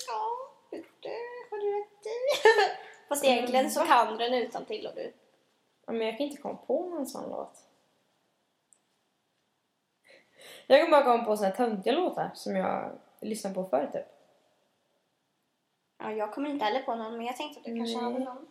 [0.08, 1.10] Ja, det
[1.50, 2.86] har du rätt i.
[3.10, 5.14] Fast egentligen så kan du den utan till och du.
[5.86, 7.66] Ja, men jag kan inte komma på någon sån låt.
[10.68, 12.92] Jag kan bara komma på såna här töntiga låtar som jag
[13.22, 14.06] lyssnade på förr typ.
[15.98, 18.48] Ja, jag kommer inte heller på någon men jag tänkte att du kanske hade någon.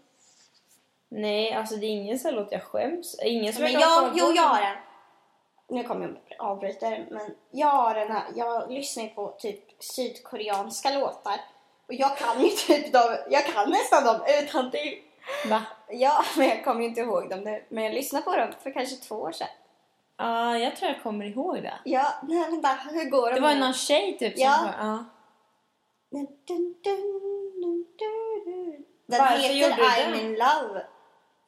[1.09, 3.21] Nej, alltså det är ingen sån låt jag skäms.
[3.23, 4.77] Ingen som Men jag jag, jo jag har en.
[5.69, 8.25] Nu kommer jag avbryta det, men jag har den här.
[8.35, 11.41] Jag lyssnar på typ sydkoreanska låtar.
[11.89, 14.99] Och jag kan ju typ dem, jag kan nästan dem utan till.
[15.51, 15.63] Va?
[15.89, 17.65] Ja, men jag kommer ju inte ihåg dem nu.
[17.69, 19.49] Men jag lyssnade på dem för kanske två år sedan.
[20.17, 21.75] Ja, jag tror jag kommer ihåg det.
[21.85, 23.35] Ja, nej vänta, hur går de?
[23.35, 23.61] Det var nu?
[23.61, 24.59] någon tjej typ som Ja.
[24.81, 25.05] var-.
[26.11, 28.85] Dun, dun, dun, dun.
[29.07, 30.21] Den Varför heter I'm den?
[30.21, 30.87] in love.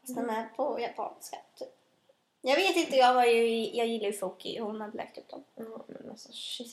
[0.00, 1.36] Fast Den är på japanska.
[1.58, 1.68] Typ.
[2.42, 4.58] Jag vet inte, jag, var ju, jag gillar ju Foki.
[4.58, 5.44] Hon hade lagt upp dem.
[5.54, 6.72] ja men alltså shit.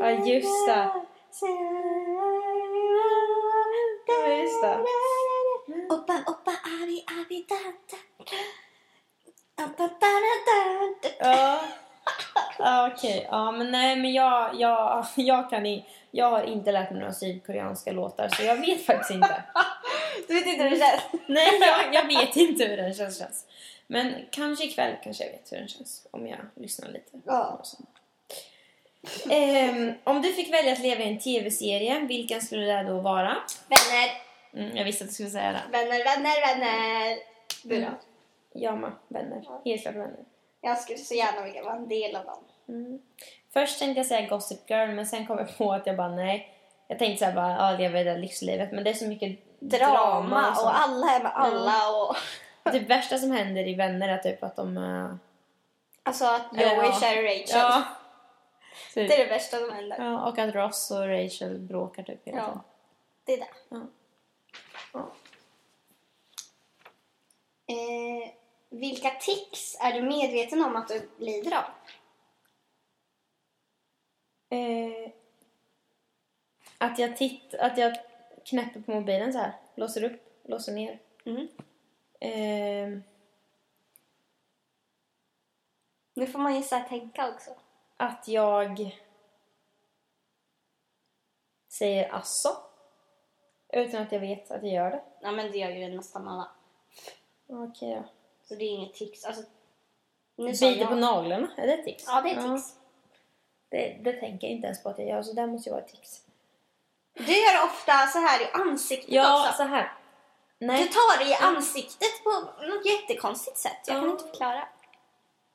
[0.00, 0.90] Ja, just det.
[4.06, 4.84] Ja, just det.
[5.94, 7.54] Oppa, oppa, ari, ari, da,
[7.90, 7.96] da.
[11.18, 11.60] Ja.
[12.58, 16.90] Ja, Okej, ja men nej men jag, jag, jag kan i, jag har inte lärt
[16.90, 19.42] mig några sydkoreanska låtar så jag vet faktiskt inte.
[20.28, 21.02] Du vet inte hur det känns?
[21.26, 23.46] Nej, jag, jag vet inte hur den känns, känns.
[23.86, 26.06] Men kanske ikväll kanske jag vet hur den känns.
[26.10, 27.18] Om jag lyssnar lite.
[27.24, 27.56] Ja.
[27.60, 27.88] Och sånt.
[29.30, 33.36] Ehm, om du fick välja att leva i en tv-serie, vilken skulle det då vara?
[33.68, 35.62] Vänner, Mm, jag visste att du skulle säga det.
[35.78, 37.16] vänner, vänner, vänner.
[37.62, 37.86] Du då?
[37.86, 37.94] Mm.
[38.52, 38.92] Jag med.
[39.08, 39.42] Vänner.
[39.44, 39.60] Ja.
[39.64, 40.24] Helt klart vänner.
[40.60, 42.44] Jag skulle så gärna vilja vara en del av dem.
[42.68, 42.98] Mm.
[43.52, 46.52] Först tänkte jag säga Gossip Girl, men sen kom jag på att jag bara nej.
[46.88, 48.72] Jag tänkte såhär bara, ja leva det där livslivet.
[48.72, 52.16] Men det är så mycket drama, Drama och och alla är med alla och...
[52.72, 54.76] Det värsta som händer i Vänner är typ att de...
[54.76, 55.14] eh,
[56.02, 56.98] Alltså att Joey ja.
[57.00, 57.44] kär Rachel.
[57.58, 57.82] Ja.
[58.94, 59.96] Det är det värsta som händer.
[59.98, 60.28] ja.
[60.28, 62.54] Och att Ross och Rachel bråkar typ hela tiden.
[62.54, 62.64] Ja.
[63.24, 63.48] Det är det.
[63.68, 63.86] Ja.
[64.92, 65.12] Ja.
[67.74, 68.30] Eh,
[68.70, 71.64] vilka tics är du medveten om att du lider av?
[74.58, 75.10] Eh,
[76.78, 77.96] att, jag titt, att jag
[78.44, 79.52] knäpper på mobilen så här.
[79.74, 80.98] Låser upp, låser ner.
[81.24, 81.48] Mm.
[82.20, 83.02] Eh,
[86.18, 87.50] Nu får man ju så tänka också.
[87.96, 88.96] Att jag
[91.68, 92.56] säger asså.
[93.72, 95.02] Utan att jag vet att jag gör det.
[95.20, 96.50] Ja men det gör ju nästan alla.
[97.48, 98.04] Okej då.
[98.48, 99.24] Så det är inget tics.
[99.24, 99.42] Alltså,
[100.36, 102.04] Biter jag- på naglarna, är det ett tics?
[102.06, 102.74] Ja det är tics.
[103.68, 105.84] Det, det tänker jag inte ens på att jag gör, så det måste ju vara
[105.84, 106.22] ett tics.
[107.14, 109.56] Du gör ofta så här i ansiktet Ja, också.
[109.56, 109.92] så här.
[110.58, 110.88] Du Nej.
[110.88, 112.30] tar det i ansiktet på
[112.66, 113.76] något jättekonstigt sätt.
[113.86, 114.10] Jag kan Ja.
[114.10, 114.68] inte förklara.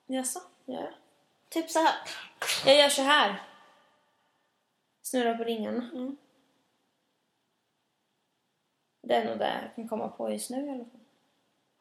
[0.06, 0.40] Jaså?
[0.66, 0.88] Ja.
[1.52, 1.96] Typ så här.
[2.66, 3.44] Jag gör så här.
[5.02, 5.90] Snurrar på ringarna.
[5.94, 6.18] Mm.
[9.02, 11.00] Det är nog det jag kan komma på just nu i alla fall.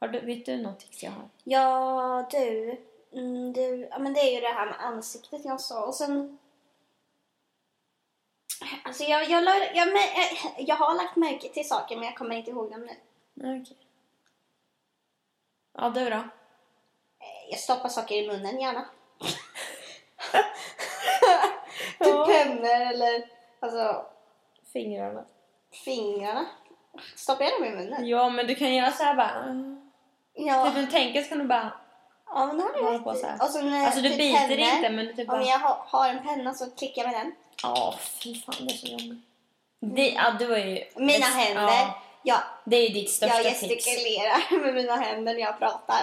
[0.00, 1.28] Har du, vet du något tips jag har?
[1.44, 2.76] Ja, du.
[3.12, 3.88] Mm, du.
[3.90, 5.86] Ja, men det är ju det här med ansiktet jag sa.
[5.86, 6.38] Och sen...
[8.84, 9.88] Alltså jag, jag, jag, jag,
[10.58, 12.88] jag har lagt märke till saker men jag kommer inte ihåg dem
[13.34, 13.60] nu.
[13.60, 13.76] Okej.
[15.72, 16.28] Ja, du då?
[17.50, 18.88] Jag stoppar saker i munnen gärna.
[22.20, 22.26] Ja.
[22.44, 23.22] pennor eller
[23.60, 24.04] alltså,
[24.72, 25.24] Fingrarna.
[25.84, 26.46] fingrarna.
[27.16, 28.06] Stoppar jag dem i munnen?
[28.08, 29.54] Ja, men du kan göra så här bara...
[30.34, 31.72] Ja, Typ när du tänker så kan du bara...
[32.26, 33.34] ja men det har du rätt på så här.
[33.42, 35.42] Och så när Alltså du typ biter pennor, inte men du typ Om bara...
[35.48, 37.32] jag har, har en penna så klickar jag med den.
[37.62, 39.24] Ja, fy fan det är så jobbigt.
[39.80, 40.84] Det, ja, du var ju...
[40.96, 41.62] Mina det- händer.
[41.72, 43.60] Ja, Ja, det är ditt största jag tips.
[43.84, 46.00] gestikulerar med mina händer när jag pratar.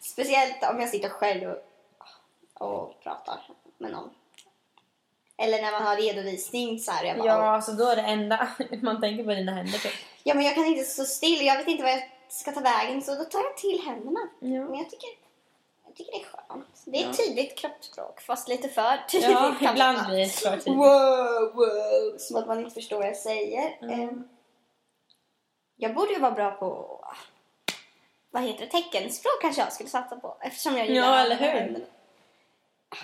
[0.00, 1.50] Speciellt om jag sitter själv
[2.58, 3.40] och, och pratar
[3.78, 4.10] med någon.
[5.40, 7.04] Eller när man har redovisning så här.
[7.04, 8.48] Jag bara, Ja, alltså då är det enda
[8.82, 9.92] man tänker på dina händer typ.
[10.22, 11.46] ja, men jag kan inte stå still.
[11.46, 14.20] Jag vet inte vad jag ska ta vägen så då tar jag till händerna.
[14.40, 14.48] Ja.
[14.64, 15.08] Men jag tycker,
[15.86, 16.82] jag tycker det är skönt.
[16.86, 17.12] Det är Ja.
[17.12, 19.30] tydligt kroppsspråk fast lite för tydligt.
[19.30, 20.66] Ja, ibland blir det för tydligt.
[20.76, 22.18] Wow, wow.
[22.18, 23.78] Som att man inte förstår vad jag säger.
[23.82, 24.00] Mm.
[24.00, 24.28] Ehm,
[25.76, 27.00] Jag borde ju vara bra på
[28.30, 31.86] vad heter det, teckenspråk kanske jag skulle satsa på eftersom jag gillar Ja, eller hur?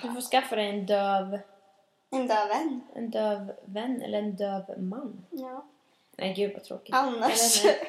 [0.03, 1.39] Du får skaffa dig en döv,
[2.21, 2.81] En döv vän.
[2.95, 5.27] en döv vän eller en döv man.
[5.31, 5.67] Ja.
[6.19, 6.95] Nej, gud vad tråkigt.
[6.95, 7.89] Annars, Eller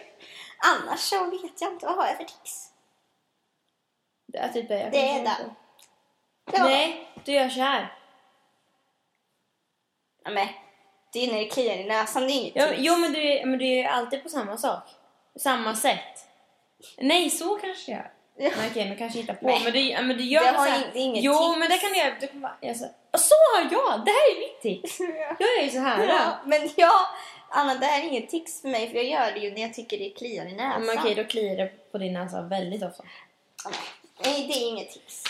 [0.58, 1.86] annars så vet jag inte.
[1.86, 2.72] Vad har jag för tips?
[4.28, 5.54] Det är typ det jag Det är den.
[6.46, 7.94] var- Nej, du gör så här.
[10.24, 10.48] Ja, men,
[11.14, 12.24] det är när det kliar i näsan.
[12.24, 14.84] Det är inget Ja, jo, men du, är- men du är alltid på samma sak.
[15.40, 16.28] Samma sätt.
[16.98, 18.12] Nej, så kanske jag gör.
[18.40, 18.50] Ja.
[18.58, 19.46] Men okej, men kanske inte på.
[19.48, 19.62] Nej.
[19.64, 20.78] Men ja, men du gör Det har här.
[20.78, 21.58] in- det är inget Jo, tips.
[21.60, 22.14] men det kan du göra.
[22.22, 22.86] Du kan bara, jag så,
[23.18, 24.06] så har jag!
[24.06, 25.00] Det här är mitt tips.
[25.40, 26.08] Jag gör ju så här.
[26.08, 26.92] Ja, men jag,
[27.50, 29.74] Anna, det här är inget tips för mig för jag gör det ju när jag
[29.74, 30.86] tycker det kliar i näsan.
[30.86, 33.04] men okej, då kliar det på din näsa väldigt ofta.
[34.24, 35.24] Nej, det är inget tips.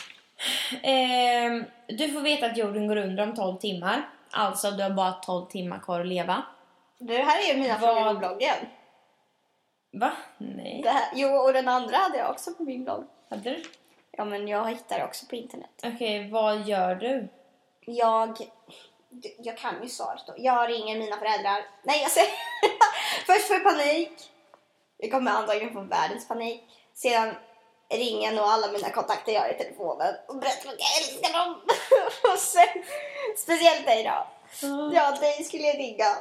[0.83, 4.09] Ehm, du får veta att jorden går under om 12 timmar.
[4.31, 6.43] Alltså, du har bara 12 timmar kvar att leva.
[6.99, 8.55] Det här är ju mina Vad- frågor på bloggen.
[9.99, 10.11] Va?
[10.37, 10.81] Nej.
[10.83, 13.05] Det här, jo, och den andra hade jag också på min blogg.
[13.29, 13.63] Hade du?
[14.11, 15.69] Ja, men jag hittar också på internet.
[15.83, 17.27] Okej, vad gör du?
[17.85, 18.37] Jag...
[19.37, 20.33] Jag kan ju svaret då.
[20.37, 21.65] Jag ringer mina föräldrar.
[21.83, 22.29] Nej, jag säger...
[23.25, 24.11] Först får jag panik.
[24.97, 26.63] Jag kommer antagligen få världens panik.
[26.93, 27.35] Sedan
[27.89, 31.39] ringer jag nog alla mina kontakter jag har i telefonen och berättar att jag älskar
[31.39, 31.61] dem.
[32.33, 32.83] och sen,
[33.37, 34.27] speciellt dig då.
[34.93, 36.15] Ja, dig skulle jag ringa.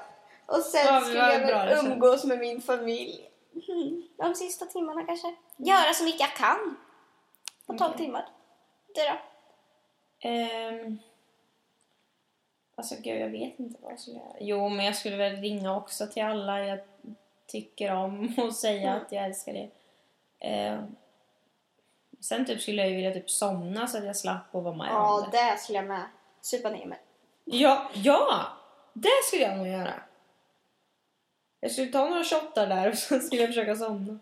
[0.47, 3.31] Och sen Ja, skulle jag väl umgås med min familj.
[3.69, 5.35] Mm, de sista timmarna kanske.
[5.57, 6.77] Göra så mycket jag kan.
[7.66, 8.07] På 12 Okej.
[8.07, 8.29] timmar.
[8.95, 9.19] Du då?
[10.29, 10.99] Ehm,
[12.77, 14.37] alltså gud, jag vet inte vad jag skulle göra.
[14.40, 16.79] Jo, men jag skulle väl ringa också till alla jag
[17.47, 19.03] tycker om och säga Mm.
[19.03, 19.71] att jag älskar det.
[20.40, 20.97] Ehm,
[22.21, 24.87] sen typ skulle jag ju vilja typ somna så att jag slapp att vara med
[24.90, 25.38] Ja, det.
[25.38, 26.05] det skulle jag med.
[26.40, 26.99] Supa ner mig.
[27.45, 28.47] Ja, ja!
[28.92, 29.95] Det skulle jag nog göra.
[31.61, 34.19] Jag skulle ta några shottar där och så skulle jag försöka somna.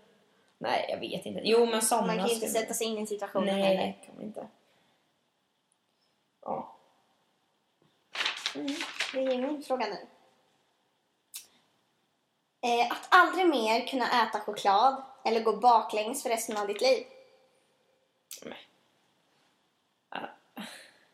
[0.59, 1.40] Nej, jag vet inte.
[1.44, 3.87] Jo, men somna Man kan ju inte skulle- sätta sig in i situationen Nej, heller.
[4.01, 4.49] det kan man inte.
[6.42, 6.77] Ja.
[8.55, 8.66] Mm,
[9.12, 10.07] det är min fråga nu.
[12.68, 17.07] Eh, att aldrig mer kunna äta choklad eller gå baklänges för resten av ditt liv.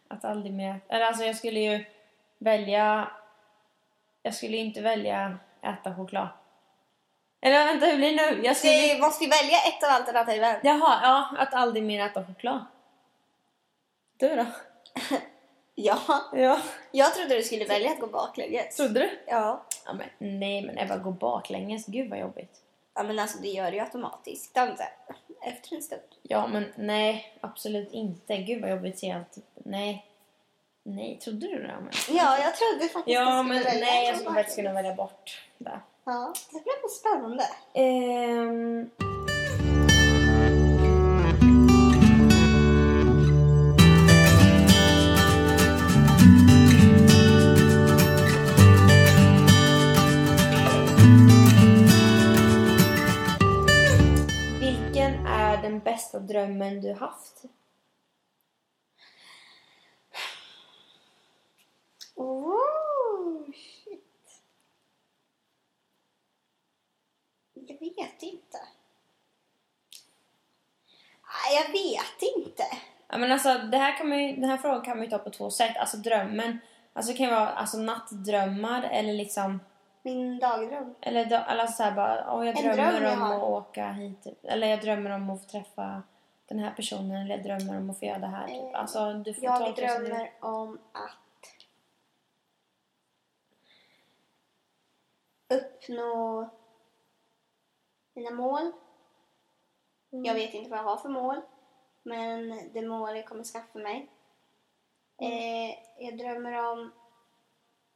[0.08, 0.80] Att aldrig mer...
[0.88, 1.84] Eller alltså jag skulle ju
[2.38, 3.10] välja...
[4.22, 6.28] Jag skulle inte välja äta choklad.
[7.42, 8.44] Eller vänta, hur blir det nu?
[8.44, 8.94] Jag skulle...
[8.94, 10.56] Du måste ju välja ett av alternativen.
[10.62, 11.28] Jaha, ja.
[11.38, 12.64] Att aldrig mer äta choklad.
[14.16, 14.46] Du då?
[15.74, 15.98] Ja,
[16.32, 16.58] Ja.
[16.92, 18.76] jag trodde du skulle välja att gå baklänges.
[18.76, 19.18] Trodde du?
[19.26, 19.62] Ja.
[19.86, 20.08] Ja, men
[20.40, 21.86] nej, men Ebba, gå baklänges.
[21.86, 22.60] Gud vad jobbigt.
[22.94, 24.56] ja, men alltså det gör det ju automatiskt.
[24.56, 24.88] Inte?
[25.42, 26.02] Efter en stund.
[26.22, 28.36] Ja, men nej, absolut inte.
[28.36, 29.36] Gud vad jobbigt ser allt.
[29.54, 30.06] Nej.
[30.82, 31.76] Nej, trodde du det?
[31.80, 32.16] Men...
[32.16, 35.42] Ja, jag trodde faktiskt Ja, men skulle välja nej, jag skulle faktiskt kunna välja bort
[35.58, 35.80] det.
[36.04, 37.44] Ja, det blir nog spännande.
[37.74, 38.90] Ehm...
[54.60, 57.44] Vilken är den bästa drömmen du haft?
[62.20, 64.42] Oh, shit.
[67.54, 68.58] Jag vet inte.
[71.24, 72.62] Nej, Jag vet inte.
[73.08, 75.18] Ja, men alltså, det här kan man ju, den här frågan kan man ju ta
[75.18, 75.76] på två sätt.
[75.76, 76.58] Alltså drömmen,
[76.92, 79.60] alltså det kan ju vara alltså, nattdrömmar eller liksom
[80.02, 80.94] Min dagdröm.
[81.00, 83.34] Eller då, alltså så här bara, åh, jag En drömmer dröm jag om har.
[83.36, 84.22] att åka hit.
[84.24, 84.38] Typ.
[84.44, 86.02] Eller jag drömmer om att få träffa
[86.46, 87.16] den här personen.
[87.22, 88.46] Eller jag drömmer om att få göra det här.
[88.46, 88.74] Typ.
[88.74, 91.16] Eh, Alltså, du får Jag som du drömmer om att
[95.48, 96.50] uppnå
[98.20, 98.72] mina mål.
[100.12, 100.24] Mm.
[100.24, 101.40] Jag vet inte vad jag har för mål,
[102.02, 104.10] men det mål jag kommer skaffa mig.
[105.18, 105.32] Mm.
[105.32, 106.92] Eh, jag drömmer om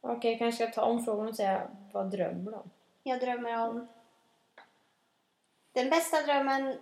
[0.01, 2.71] Okej, jag kanske ska ta om frågan och säga vad drömmer du om?
[3.03, 3.87] Jag drömmer om...
[5.71, 6.77] Den bästa drömmen,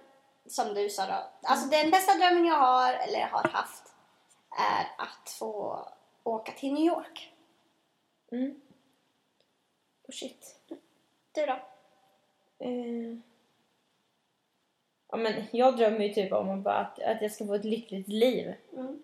[0.46, 1.48] som du sa då.
[1.48, 3.94] Alltså den bästa drömmen jag har, eller har haft,
[4.50, 5.88] är att få
[6.24, 7.34] åka till New York.
[8.32, 8.62] Mm.
[10.04, 10.60] Oh shit.
[11.32, 11.60] Du då?
[12.60, 13.33] Eh.
[15.14, 18.08] Ja, men jag drömmer ju typ om att, bara att, jag ska få ett lyckligt
[18.08, 18.54] liv.
[18.74, 19.04] Mm.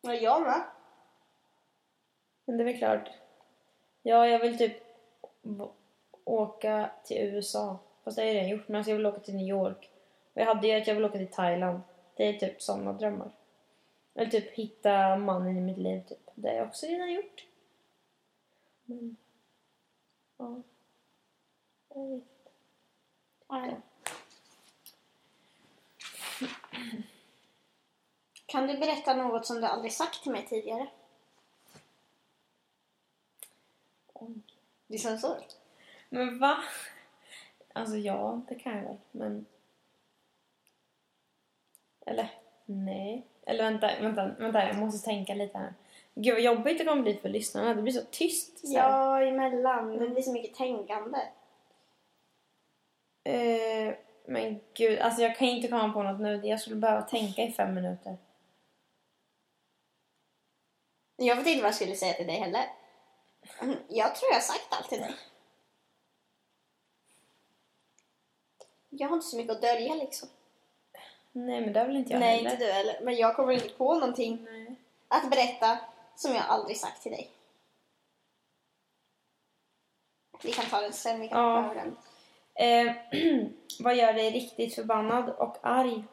[0.00, 0.62] Ja, jag med.
[2.44, 3.10] Men det är väl klart.
[4.02, 4.76] Ja, jag vill typ
[6.24, 7.78] åka till USA.
[8.04, 8.68] Fast det har jag redan gjort.
[8.68, 9.90] Men alltså jag vill åka till New York.
[10.32, 11.80] Och jag hade ju att jag vill åka till Thailand.
[12.16, 13.30] Det är typ sådana drömmar.
[14.14, 16.02] Eller typ hitta mannen i mitt liv.
[16.08, 16.30] Typ.
[16.34, 17.46] Det har jag också redan gjort.
[18.84, 19.16] Men...
[20.36, 20.62] Ja.
[21.88, 22.24] Jag vet.
[23.48, 23.80] Ja.
[28.50, 30.86] Kan du berätta något som du aldrig sagt till mig tidigare?
[34.12, 34.34] Oj.
[34.86, 35.36] Det är så.
[36.08, 36.56] Men va?
[37.72, 38.96] Alltså ja, det kan jag väl.
[39.10, 39.46] Men...
[42.06, 42.28] Eller
[42.64, 43.26] nej.
[43.46, 44.66] Eller vänta, vänta, vänta.
[44.66, 45.74] Jag måste tänka lite här.
[46.14, 47.74] Gud vad jobbigt det kommer bli för lyssnarna.
[47.74, 48.58] Det blir så tyst.
[48.58, 48.74] Så.
[48.74, 49.98] Ja, emellan.
[49.98, 51.18] Det blir så mycket tänkande.
[53.24, 56.40] Eh, men gud, alltså jag kan inte komma på något nu.
[56.44, 58.16] Jag skulle behöva tänka i fem minuter.
[61.22, 62.64] Jag vet inte vad jag skulle säga till dig heller.
[63.88, 65.14] Jag tror jag har sagt allt till dig.
[68.88, 70.28] Jag har inte så mycket att dölja liksom.
[71.32, 72.50] Nej, men det har väl inte jag Nej, heller.
[72.50, 73.00] inte du heller.
[73.02, 74.74] Men jag kommer inte på någonting Nej.
[75.08, 75.78] att berätta
[76.16, 77.30] som jag aldrig sagt till dig.
[80.42, 81.64] Vi kan ta den sen, vi kan Ja.
[81.64, 81.96] över den.
[82.54, 82.94] Eh,
[83.80, 86.04] vad gör dig riktigt förbannad och arg?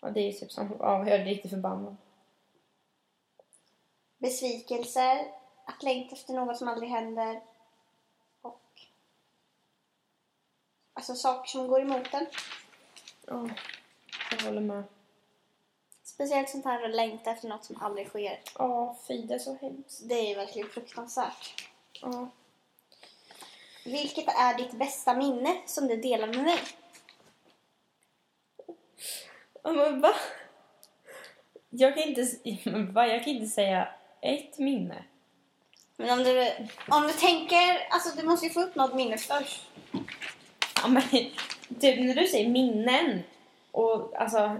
[0.00, 1.96] Ja, det är ju typ som ja, vad gör dig riktigt förbannad?
[4.22, 5.32] Besvikelser,
[5.64, 7.40] att längta efter något som aldrig händer
[8.42, 8.60] och
[10.92, 12.26] alltså saker som går emot en.
[13.26, 13.48] Ja,
[14.30, 14.84] jag håller med.
[16.02, 18.40] Speciellt sånt här att längta efter något som aldrig sker.
[18.58, 20.00] Ja, fy det är så hemskt.
[20.08, 21.68] Det är verkligen fruktansvärt.
[22.02, 22.28] Ja.
[23.84, 26.60] Vilket är ditt bästa minne som du delar med mig?
[29.62, 30.14] Ja, men va?
[31.70, 32.22] Jag kan inte,
[32.92, 33.06] va?
[33.06, 33.88] Jag kan inte säga
[34.22, 35.04] ett minne.
[35.96, 36.50] Men om du,
[36.88, 39.62] om du tänker, alltså du måste ju få upp något minne först.
[40.82, 41.02] Ja, men,
[41.80, 43.22] typ när du säger minnen
[43.70, 44.56] och alltså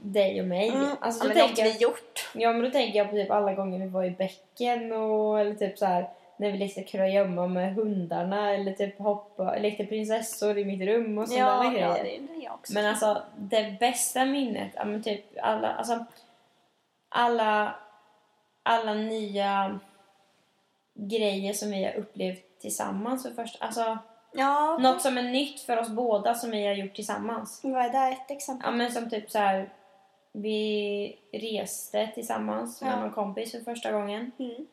[0.00, 0.72] dig och mig.
[1.00, 2.30] Alltså, ja, då men något tänker jag, vi gjort.
[2.34, 5.54] ja, men då tänker jag på typ alla gånger vi var i bäcken och eller
[5.54, 10.64] typ så här när vi lekte kurragömma med hundarna eller typ hoppa, lekte prinsessor i
[10.64, 12.04] mitt rum och sådana Ja, ja, grejer.
[12.04, 12.72] det är det jag också.
[12.72, 16.04] Men alltså det bästa minnet, ja men typ alla, alltså
[17.08, 17.74] alla,
[18.62, 19.80] alla nya
[20.94, 23.98] grejer som vi har upplevt tillsammans för första, alltså
[24.32, 27.60] ja, något som är nytt för oss båda som vi har gjort tillsammans.
[27.64, 28.64] vad är det ett exempel?
[28.70, 29.72] Ja men som typ så här
[30.32, 33.00] vi reste tillsammans med Ja.
[33.00, 34.32] någon kompis för första gången.
[34.38, 34.66] Mm.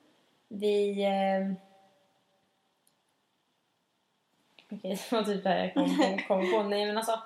[0.47, 1.03] Vi...
[1.03, 1.51] Eh...
[4.71, 6.19] Okej, det var typ det jag kom på.
[6.27, 6.63] Kom på.
[6.63, 7.21] Nej men alltså,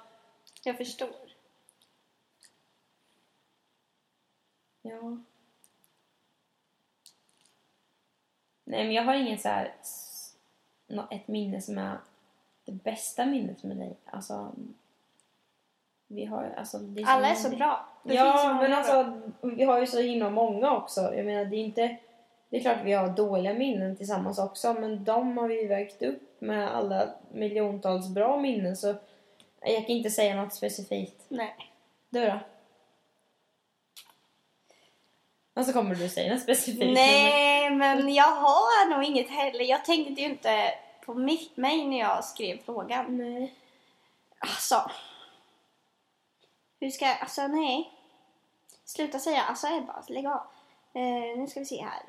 [0.64, 1.10] Jag förstår.
[4.82, 5.18] Ja.
[8.74, 9.72] Nej, men jag har ingen så här...
[11.10, 11.98] Ett minne som är
[12.66, 13.96] det bästa minnet med dig.
[14.06, 14.52] Alltså...
[16.08, 16.78] Vi har alltså...
[16.78, 17.88] Det är Alla är så bra.
[18.04, 18.78] Det Ja, men bra.
[18.78, 21.16] alltså vi har ju så himla många också.
[21.16, 21.98] Jag menar, det är inte...
[22.50, 26.42] Det är klart vi har dåliga minnen tillsammans också, men de har vi vägt upp
[26.42, 28.96] med alla miljontals bra minnen så
[29.62, 31.26] jag kan inte säga något specifikt.
[31.28, 31.56] Nej.
[32.10, 32.40] Du då?
[35.54, 36.94] Och så kommer du säga något specifikt.
[36.94, 39.64] Nej, men jag har nog inget heller.
[39.64, 40.74] Jag tänkte ju inte
[41.06, 43.18] på mitt, mig när jag skrev frågan.
[43.18, 43.54] Nej.
[44.40, 44.92] Alltså.
[46.80, 47.18] Hur ska jag...
[47.22, 47.92] Alltså, nej.
[48.86, 50.04] Sluta säga alltså Ebba.
[50.08, 50.42] Lägg av.
[50.94, 52.04] Eh, nu ska vi se här.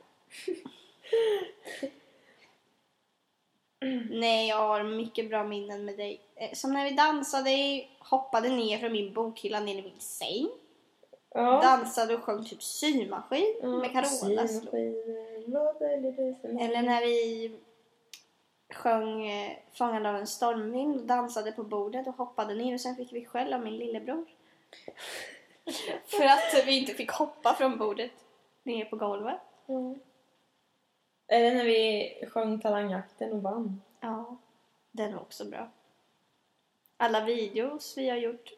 [4.10, 6.20] Nej, jag har mycket bra minnen med dig.
[6.36, 10.48] Eh, som när vi dansade, hoppade ner från min bokhylla ner i min säng.
[11.36, 11.60] Ja.
[11.62, 14.42] Dansade och sjöng typ symaskin med Carola.
[16.64, 17.52] Eller när vi
[18.74, 22.96] sjöng eh, Fångad av en stormvind och dansade på bordet och hoppade ner och sen
[22.96, 24.26] fick vi skäll av min lillebror.
[26.06, 28.12] För att vi inte fick hoppa från bordet
[28.62, 29.40] ner på golvet.
[29.66, 29.98] Mm.
[31.26, 33.80] Eller när vi sjöng Talangjakten och vann.
[34.00, 34.36] Ja,
[34.90, 35.70] den var också bra.
[36.96, 38.52] Alla videos vi har gjort,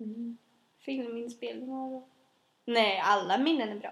[0.00, 0.38] Mm.
[0.84, 2.08] Filminspelningar och...
[2.64, 3.90] Nej, alla minnen är bra.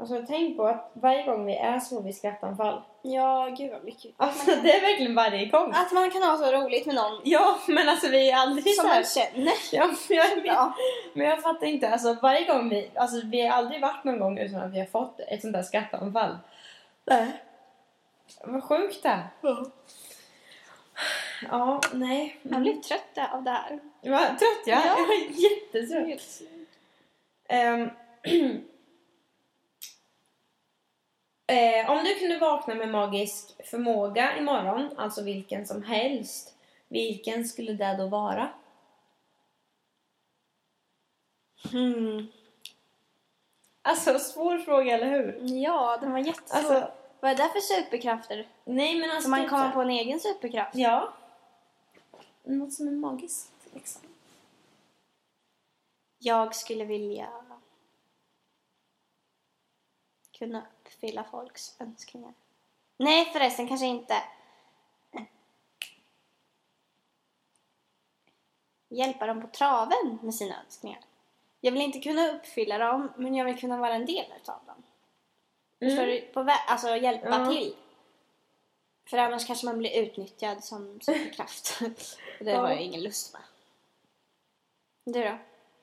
[0.00, 2.82] Alltså tänk på att varje gång vi är så vid skrattanfall.
[3.02, 4.12] Ja, gud vad mycket.
[4.16, 5.72] Alltså det är verkligen varje gång.
[5.74, 8.84] Att man kan ha så roligt med någon Ja, men alltså vi är aldrig som
[8.84, 8.96] så här.
[8.96, 9.52] man känner.
[9.72, 10.46] Ja, men jag.
[10.46, 10.72] Ja.
[11.14, 14.38] Men jag fattar inte, alltså varje gång vi, alltså vi har aldrig varit någon gång
[14.38, 16.38] utan att vi har fått ett sånt där skrattanfall.
[17.04, 17.26] Nej.
[18.44, 19.28] Vad sjukt det är.
[21.48, 22.38] Ja, nej.
[22.42, 23.80] Jag blir trött av det här.
[24.00, 24.70] Vad trött är.
[24.70, 24.82] Ja.
[24.84, 26.42] Jag är jättetrött.
[27.48, 27.90] Ehm.
[31.46, 36.54] eh, om du kunde vakna med magisk förmåga imorgon, alltså vilken som helst,
[36.88, 38.48] vilken skulle det då vara?
[41.72, 42.26] Hmm.
[43.82, 45.38] Alltså svår fråga, eller hur?
[45.62, 46.58] Ja, den var jättesvår.
[46.58, 48.48] Alltså, Vad är det för superkrafter?
[48.64, 49.22] nej men alltså...
[49.22, 50.74] Ska man typ komma på en egen superkraft?
[50.74, 51.12] Ja.
[52.42, 54.02] Något som är magiskt, liksom.
[56.18, 57.28] Jag skulle vilja
[60.38, 62.34] kunna uppfylla folks önskningar.
[62.96, 64.14] Nej förresten, kanske inte.
[68.88, 71.00] Hjälpa dem på traven med sina önskningar.
[71.60, 74.82] Jag vill inte kunna uppfylla dem, men jag vill kunna vara en del utav dem.
[75.78, 76.20] Förstår du?
[76.20, 77.46] På alltså hjälpa Ja.
[77.52, 77.76] till.
[79.10, 81.78] För annars kanske man blir utnyttjad som superkraft.
[82.38, 82.60] Och det Ja.
[82.60, 83.42] har jag ingen lust med.
[85.14, 85.38] Du då?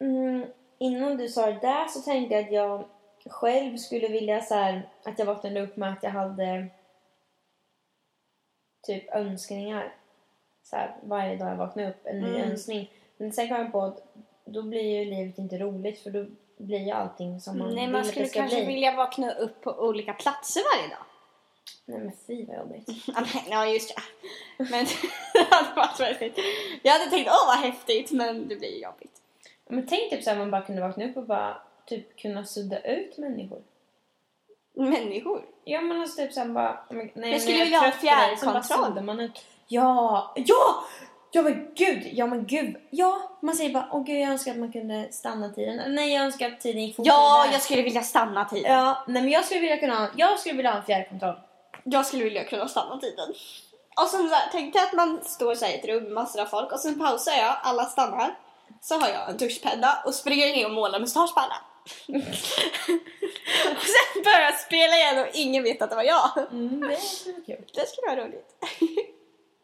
[0.06, 0.46] Mm,
[0.78, 2.86] innan du sa det där så tänkte jag att jag
[3.26, 6.68] själv skulle vilja så här, att jag vaknade upp med att jag hade
[8.88, 9.94] typ önskningar.
[10.64, 12.52] Så här, varje dag jag vaknar upp, en ny Mm.
[12.52, 12.92] önskning.
[13.18, 14.04] Men sen kom jag på att
[14.46, 16.26] då blir ju livet inte roligt för då
[16.58, 18.66] blir ju allting som man Nej, vill man att det ska kanske bli.
[18.74, 21.06] vilja vakna upp på olika platser varje dag.
[21.86, 22.90] Nej men fy vad jobbigt.
[23.50, 24.02] Ja, just det.
[24.58, 24.86] Men
[25.34, 26.40] det hade varit väldigt...
[26.84, 29.22] Jag hade tänkt, åh vad häftigt, men det blir jobbigt.
[29.70, 32.80] Men tänk typ så här, man bara kunde vakna upp och bara typ kunna sudda
[32.80, 33.62] ut människor.
[34.76, 35.46] Människor.
[35.64, 36.80] Ja men alltså typ såhär bara...
[36.90, 39.04] Nej, Jag skulle vilja ha fjärrkontroll.
[39.04, 39.46] man ut.
[39.68, 40.34] Ja!
[40.36, 40.84] Ja!
[41.32, 42.10] Ja men gud!
[42.14, 42.76] Ja men gud!
[42.90, 43.38] Ja!
[43.42, 45.96] Man säger bara åh gud jag önskar att man kunde stanna tiden.
[45.96, 48.72] Nej jag önskar att tiden gick fortare Ja, jag skulle vilja stanna tiden.
[48.74, 51.36] Ja, nej men jag skulle vilja kunna ha, jag skulle vilja ha en fjärrkontroll.
[51.90, 53.30] Jag skulle vilja kunna stanna tiden.
[54.02, 56.12] Och sen så här, tänk dig att man står så här i ett rum med
[56.12, 58.38] massor av folk och sen pausar jag, alla stannar.
[58.82, 61.62] Så har jag en duschpenna och springer ner och målar mustasch på alla.
[63.72, 66.38] och sen börjar jag spela igen och ingen vet att det var jag.
[66.52, 67.66] Mm, det skulle kul.
[67.74, 68.56] Det skulle vara roligt.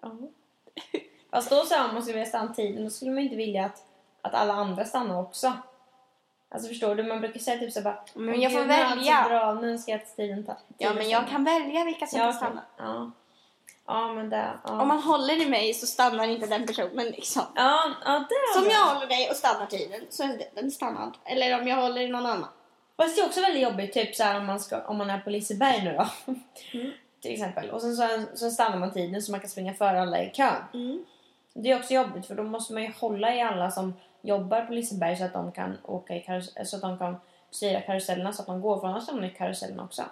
[0.02, 0.12] Ja.
[1.32, 3.84] Fast då så om man skulle vilja stanna tiden då skulle man inte vilja att,
[4.22, 5.54] att alla andra stannar också.
[6.54, 7.04] Alltså förstår du?
[7.04, 9.72] Man brukar säga typ såhär bara Men "Åh, jag får gud, så välja." Bra, nu
[9.72, 12.62] önskar jag att tiden tar Ja, men jag kan välja vilka som ja, får stanna.
[12.78, 13.12] Ja.
[13.88, 14.50] ja, men det...
[14.64, 14.82] Ja.
[14.82, 17.44] Om man håller i mig så stannar inte den personen liksom.
[17.56, 18.72] Ja, ja det Som bra.
[18.72, 21.18] jag håller dig och stannar tiden så är den stannad.
[21.26, 22.50] Eller om jag håller i någon annan.
[22.98, 25.20] Fast det är också väldigt jobbigt, typ så här, om, man ska, om man är
[25.20, 26.08] på Liseberg nu då.
[26.74, 26.92] Mm.
[27.22, 27.70] Till exempel.
[27.70, 31.06] Och sen så, så stannar man tiden så man kan springa före alla i kön.
[31.54, 33.94] Det är också jobbigt för då måste man ju hålla i alla som
[34.24, 37.16] jobbar på Liseberg så att de kan åka i karus- så att de kan
[37.52, 40.04] styra karusellerna så att de går för annars hamnar i karusellerna också.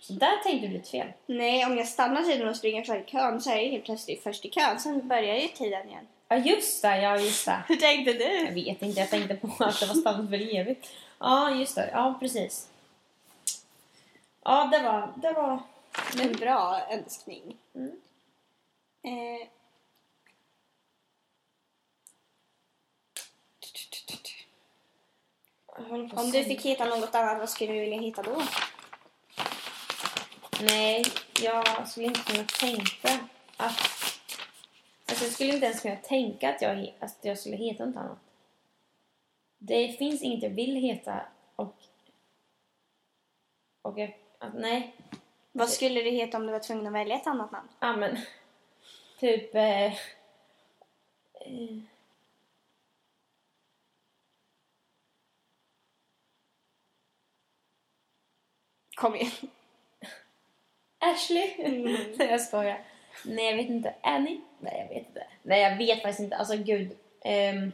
[0.00, 1.12] Så där tänkte du lite fel.
[1.26, 4.44] Nej, om jag stannar tiden och springer före kön så är jag helt plötsligt först
[4.44, 4.80] i kön.
[4.80, 6.06] Sen börjar ju tiden igen.
[6.28, 7.62] Ja just det, ja just det.
[7.68, 8.54] Hur tänkte Jag du?
[8.54, 10.90] vet inte, jag tänkte på att det var stannat för evigt.
[11.18, 12.68] Ja just det, ja precis.
[14.44, 15.58] Ja det var, det var...
[16.22, 17.56] En bra önskning.
[17.74, 17.92] Mm.
[19.02, 19.46] Eh.
[23.60, 25.59] jag håller på att
[26.14, 28.42] Om du fick hitta något annat, vad skulle du vilja hitta då?
[30.62, 31.04] Nej,
[31.42, 33.18] jag skulle inte kunna tänka
[33.56, 34.00] att...
[35.08, 38.18] Alltså jag skulle inte ens kunna tänka att jag, att jag skulle heta något annat.
[39.58, 41.22] Det finns inget jag vill heta
[41.56, 41.74] och...
[43.82, 44.16] Och jag...
[44.38, 44.94] Att, nej.
[45.52, 47.68] Vad skulle du heta om du var tvungen att välja ett annat namn?
[47.80, 48.18] Ja men...
[49.18, 49.54] Typ...
[49.54, 49.92] Eh, eh,
[59.00, 59.30] Kom igen.
[60.98, 61.54] Ashley?
[61.58, 61.82] Mm.
[62.18, 62.84] Nej jag skojar.
[63.24, 63.94] Nej jag vet inte.
[64.02, 64.40] Annie?
[64.58, 65.26] Nej jag vet inte.
[65.42, 66.36] Nej jag vet faktiskt inte.
[66.36, 66.96] Alltså gud.
[67.24, 67.72] Ehm.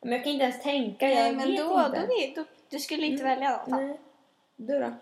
[0.00, 1.08] Men jag kan inte ens tänka.
[1.08, 2.00] Jag Nej, men vet då, inte.
[2.00, 3.34] då, vet- då, du skulle inte Mm.
[3.38, 3.68] välja något.
[3.68, 4.00] Nej.
[4.56, 4.94] Du då?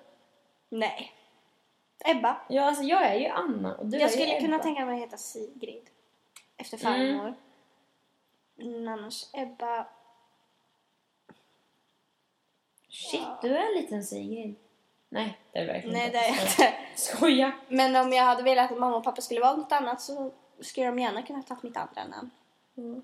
[0.69, 1.13] Nej.
[2.05, 2.41] Ebba.
[2.49, 4.63] Ja, alltså jag är ju Anna och du är jag ju skulle kunna Ebba.
[4.65, 5.91] tänka mig att heta Sigrid.
[6.57, 7.35] Efter farmor.
[8.61, 8.89] Mm.
[8.89, 9.87] annars Ebba.
[12.91, 14.55] Shit, du är en liten Sigrid.
[15.09, 16.75] Nej, det är verkligen Nej, det är jag inte.
[16.97, 17.53] Skoja.
[17.69, 20.87] Men om jag hade velat att mamma och pappa skulle vara något annat så skulle
[20.87, 22.31] de gärna kunna ta mitt andra namn.
[22.77, 23.03] Mm.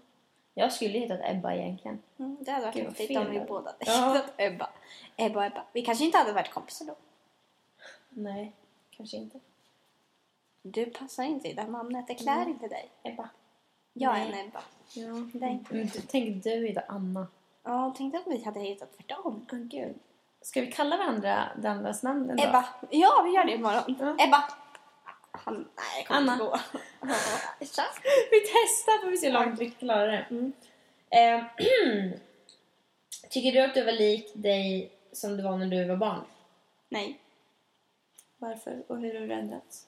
[0.55, 2.03] Jag skulle hetat Ebba egentligen.
[2.19, 3.47] Mm, det hade varit Gud, häftigt om vi är.
[3.47, 4.23] båda hade Ja.
[4.37, 4.71] Ebba.
[5.17, 5.65] Ebba Ebba.
[5.73, 6.95] Vi kanske inte hade varit kompisar då.
[8.09, 8.53] Nej,
[8.91, 9.41] kanske inte.
[10.63, 12.07] Du passar inte i det här namnet.
[12.07, 12.49] Det klär Mm.
[12.49, 12.91] inte dig.
[13.03, 13.29] Ebba.
[13.93, 14.41] Jag är Nej.
[14.41, 14.63] en Ebba.
[14.95, 15.39] Ja.
[15.39, 17.27] Det är inte Men du, tänk du heter Anna.
[17.67, 19.47] Ja, tänkte att vi hade hetat tvärtom.
[19.53, 19.99] Åh gud.
[20.41, 22.49] Ska vi kalla varandra det andras namn en dag?
[22.49, 22.65] Ebba.
[22.91, 23.97] Ja, vi gör det imorgon.
[24.01, 24.27] Ja.
[24.27, 24.45] Ebba.
[25.33, 26.33] Han, nej, det kommer Anna.
[26.33, 26.51] inte gå.
[28.31, 30.27] Vi testar får vi se hur långt vi klarar det.
[30.31, 30.53] Mm.
[31.11, 31.45] Eh,
[33.31, 36.25] tycker du att du var lik dig som du var när du var barn?
[36.89, 37.21] Nej.
[38.39, 39.87] Varför och hur har du ändrats?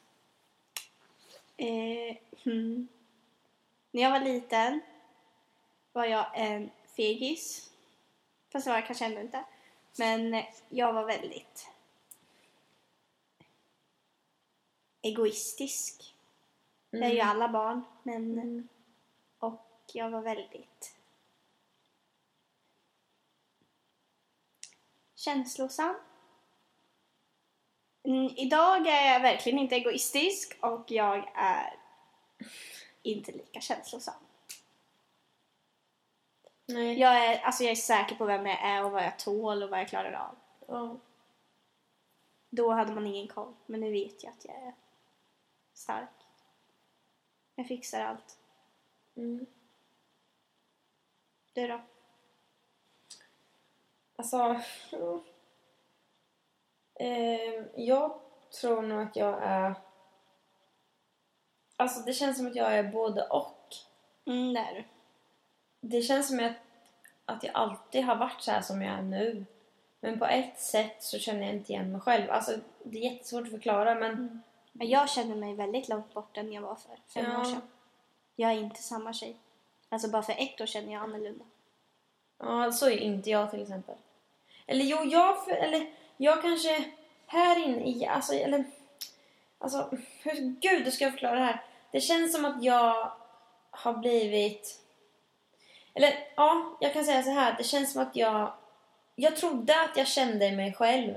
[1.57, 2.89] Eh, hmm.
[3.91, 4.81] När jag var liten
[5.93, 7.71] var jag en fegis.
[8.53, 9.45] Fast det var jag kanske ändå inte.
[9.99, 11.69] Men eh, jag var väldigt
[15.03, 16.15] egoistisk.
[16.91, 17.85] Det är ju alla barn.
[18.03, 18.69] Men, Mm.
[19.39, 20.95] Och jag var väldigt
[25.15, 25.95] känslosam.
[28.03, 31.77] Mm, idag är jag verkligen inte egoistisk och jag är
[33.03, 34.28] inte lika känslosam.
[36.69, 36.99] Nej.
[36.99, 39.71] Jag är, alltså jag är säker på vem jag är och vad jag tål och
[39.71, 40.37] vad jag klarar av.
[40.67, 40.97] Ja.
[42.51, 44.75] Då hade man ingen koll, men nu vet jag att jag är
[45.75, 46.09] stark.
[47.55, 48.39] Jag fixar allt.
[49.17, 49.47] Mm.
[51.53, 51.81] Du då?
[54.17, 54.61] Alltså...
[56.95, 58.21] Eh, jag
[58.61, 59.75] tror nog att jag är...
[61.77, 63.75] Alltså det känns som att jag är både och.
[64.27, 64.85] Mm, det är du.
[65.81, 66.53] Det känns som att,
[67.25, 69.45] att jag alltid har varit så här som jag är nu.
[70.01, 72.31] Men på ett sätt så känner jag inte igen mig själv.
[72.31, 74.43] Alltså det är jättesvårt att förklara men...
[74.73, 77.41] Men jag känner mig väldigt långt bort än jag var för fem Ja.
[77.41, 77.63] år sedan.
[78.37, 79.37] Jag är inte samma tjej.
[79.89, 81.45] Alltså bara för ett år är jag annorlunda.
[82.39, 83.95] Ja, så är inte jag till exempel.
[84.67, 86.85] Eller jo, jag, för, eller, jag kanske
[87.27, 88.65] här inne i, alltså, eller,
[89.59, 89.91] alltså,
[90.23, 91.63] hur, gud, hur ska jag förklara det här?
[91.91, 93.13] Det känns som att jag
[93.71, 94.81] har blivit,
[95.95, 98.53] eller ja, jag kan säga så här, det känns som att jag,
[99.15, 101.15] jag trodde att jag kände mig själv.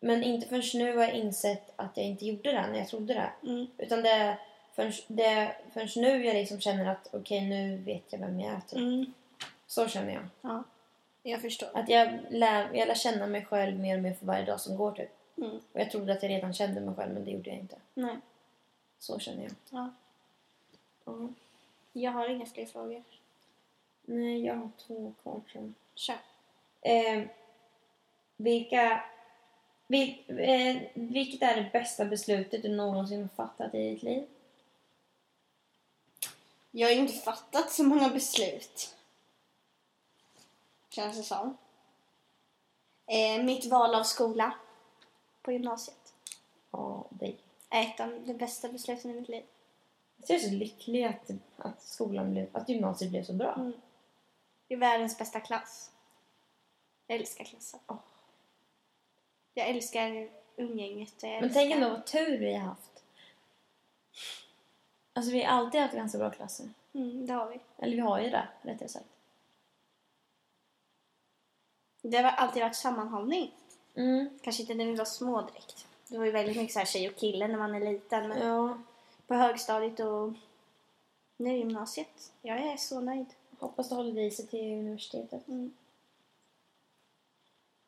[0.00, 3.14] Men inte förrän nu har jag insett att jag inte gjorde det när jag trodde
[3.14, 3.48] det.
[3.50, 3.66] Mm.
[3.78, 4.38] Utan det
[4.74, 8.60] förrän, det förrän nu jag liksom känner att okej, nu vet jag vem jag är.
[8.60, 8.78] Typ.
[8.78, 9.12] Mm.
[9.66, 10.24] Så känner jag.
[10.40, 10.64] Ja,
[11.22, 11.68] jag förstår.
[11.74, 14.76] Att jag lär, jag lär känna mig själv mer och mer för varje dag som
[14.76, 15.10] går typ.
[15.36, 15.56] Mm.
[15.72, 17.76] Och jag trodde att jag redan kände mig själv men det gjorde jag inte.
[17.94, 18.16] Nej.
[18.98, 19.52] Så känner jag.
[19.70, 19.90] Ja.
[21.04, 21.28] Ja.
[22.00, 23.02] Jag har inga fler frågor.
[24.02, 25.72] Nej, jag har två kvar jag.
[25.94, 26.18] Kör.
[26.80, 27.24] Eh,
[28.36, 29.04] vilka...
[29.86, 34.26] Vil, eh, vilket är det bästa beslutet du någonsin fattat i ditt liv?
[36.70, 38.96] Jag har inte fattat så många beslut.
[40.88, 41.56] Känns det som.
[43.06, 44.54] Eh, mitt val av skola
[45.42, 46.14] på gymnasiet
[46.70, 47.36] Ja, det.
[47.68, 49.44] är ett av de bästa besluten i mitt liv.
[50.26, 53.54] Jag är så lycklig att, att skolan blev, att gymnasiet blev så bra.
[53.54, 53.72] Mm.
[54.68, 55.90] Det är världens bästa klass.
[57.06, 57.80] Jag älskar klassen.
[57.86, 57.98] Åh.
[59.54, 61.22] Jag älskar umgänget.
[61.22, 61.60] Jag Men älskar...
[61.60, 63.02] tänk ändå vad tur vi har haft.
[65.12, 66.68] Alltså vi har alltid haft ganska bra klasser.
[66.92, 67.60] Mm, det har vi.
[67.78, 69.06] Eller vi har ju det, rättare sagt.
[72.02, 73.54] Det har alltid varit sammanhållning.
[73.94, 74.38] Mm.
[74.42, 75.86] Kanske inte när vi var små direkt.
[76.08, 78.28] Det var ju väldigt mycket så här tjej och kille när man är liten.
[78.28, 78.78] Men Ja,
[79.30, 80.32] på högstadiet och
[81.36, 82.32] nu gymnasiet.
[82.42, 83.26] Jag är så nöjd.
[83.58, 85.48] hoppas det håller i sig till universitetet.
[85.48, 85.74] Mm.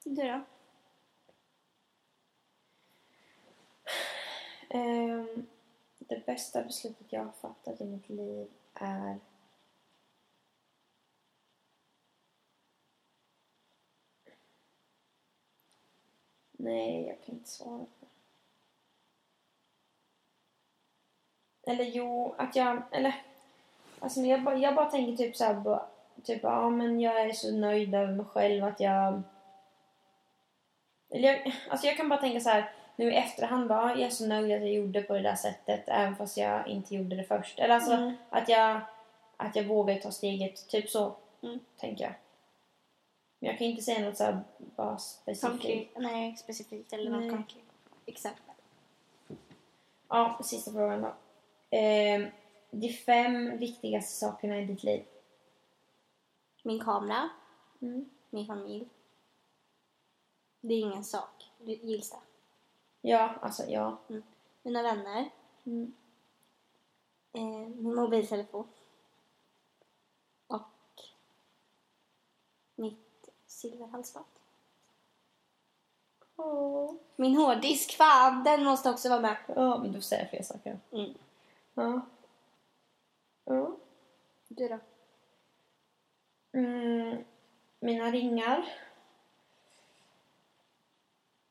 [0.04, 0.40] Du då?
[4.68, 5.46] Ehm,
[5.98, 9.18] det bästa beslutet jag har fattat i mitt liv är...
[16.52, 18.06] Nej, jag kan inte svara på det.
[21.66, 22.82] Eller jo, att jag...
[22.90, 23.14] Eller...
[24.00, 25.80] Alltså jag bara, jag bara tänker typ så här...
[26.24, 29.22] Typ, ja men jag är så nöjd över mig själv att jag...
[31.10, 34.10] Eller jag, alltså jag kan bara tänka så här nu i efterhand bara, jag är
[34.10, 37.24] så nöjd att jag gjorde på det där sättet även fast jag inte gjorde det
[37.24, 37.58] först.
[37.58, 38.12] Eller alltså Mm.
[38.30, 38.80] att jag
[39.36, 41.60] att jag vågade ta steget, typ så Mm.
[41.76, 42.12] tänker jag.
[43.38, 45.52] Men jag kan inte säga något så här bara specifikt.
[45.52, 45.88] Konkret.
[45.96, 47.64] Nej, specifikt eller något konkret.
[48.06, 48.42] Exempel.
[50.08, 51.12] Ja, sista frågan då.
[51.72, 52.28] Eh,
[52.70, 55.04] de fem viktigaste sakerna i ditt liv.
[56.62, 57.30] Min kamera.
[57.80, 58.10] Mm.
[58.30, 58.88] Min familj.
[60.60, 61.50] Det är ingen sak.
[61.58, 62.16] Du gills det.
[63.00, 63.98] Ja, alltså ja.
[64.62, 65.30] Mina vänner.
[65.64, 65.94] Mm.
[67.32, 68.68] Eh, min mobiltelefon.
[70.46, 71.02] Och
[72.74, 74.26] mitt silverhalsband.
[76.36, 76.94] Åh.
[77.16, 79.36] Min hårddisk, fan, den måste också vara med.
[79.46, 80.80] Ja, men du säger fler saker.
[80.90, 81.14] Mm.
[81.74, 82.00] Ja.
[83.44, 83.76] Ja.
[84.48, 84.78] Du då?
[86.52, 87.24] Mm,
[87.80, 88.64] mina ringar.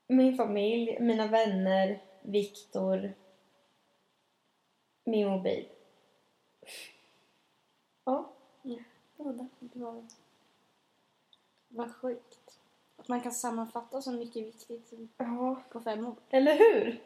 [0.08, 3.14] Min familj, mina vänner, Viktor.
[5.04, 5.70] Min mobil.
[8.04, 8.32] Ja.
[9.16, 9.48] Båda.
[9.60, 10.04] Det var...
[11.68, 12.60] Vad sjukt.
[12.98, 15.62] Att man kan sammanfatta så mycket viktigt ja.
[15.70, 16.18] på fem ord.
[16.30, 17.02] Eller hur?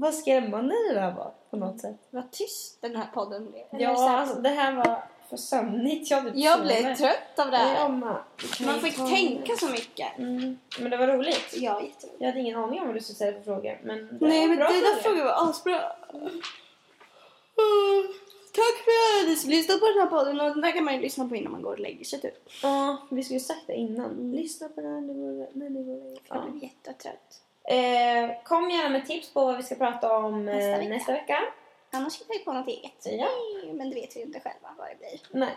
[0.00, 1.96] Vad skrämmande det där var på något sätt.
[2.10, 3.64] Vad tyst den här podden blev.
[3.82, 6.10] Ja, här- alltså, det här var för sömnigt.
[6.10, 7.88] Jag, typ jag blev trött av det Ja, här.
[7.88, 8.00] men-
[8.66, 10.18] Man får inte tänka så mycket.
[10.18, 10.58] Mm.
[10.80, 11.54] Men det var roligt.
[11.56, 12.06] Ja, jätteroligt.
[12.18, 13.80] Jag hade ingen aning om vad du skulle säga för frågor.
[13.84, 15.02] Men det Nej, men dina frågor.
[15.02, 15.80] frågor var asbra.
[16.14, 16.30] Mm.
[18.52, 20.40] Tack för att ni som lyssnat på den här podden.
[20.40, 22.34] Och den där kan man ju lyssna på innan man går och lägger sig typ.
[22.62, 24.32] Ja, vi skulle ju sagt det innan.
[24.32, 26.20] Lyssna på den här när du går- och lägger dig.
[26.28, 26.42] Jag Ja.
[26.50, 27.42] blev jättetrött.
[27.70, 31.22] Eh, kom gärna med tips på vad vi ska prata om eh, Nästa nästa, vecka.
[31.22, 31.38] vecka.
[31.90, 33.06] Annars hittar vi på något eget.
[33.06, 33.10] Ja.
[33.64, 35.20] Nej, Men det vet vi ju inte själva vad det blir.
[35.40, 35.54] Nej.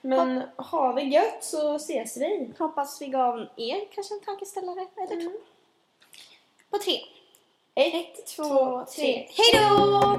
[0.00, 2.50] Men ha det gött så ses vi.
[2.58, 5.32] Hoppas vi gav er kanske en tankeställare eller Mm.
[5.32, 5.38] två.
[6.70, 7.00] På tre.
[7.74, 9.02] Ett, Två, tre.
[9.04, 9.28] tre.
[9.36, 10.18] Hej då!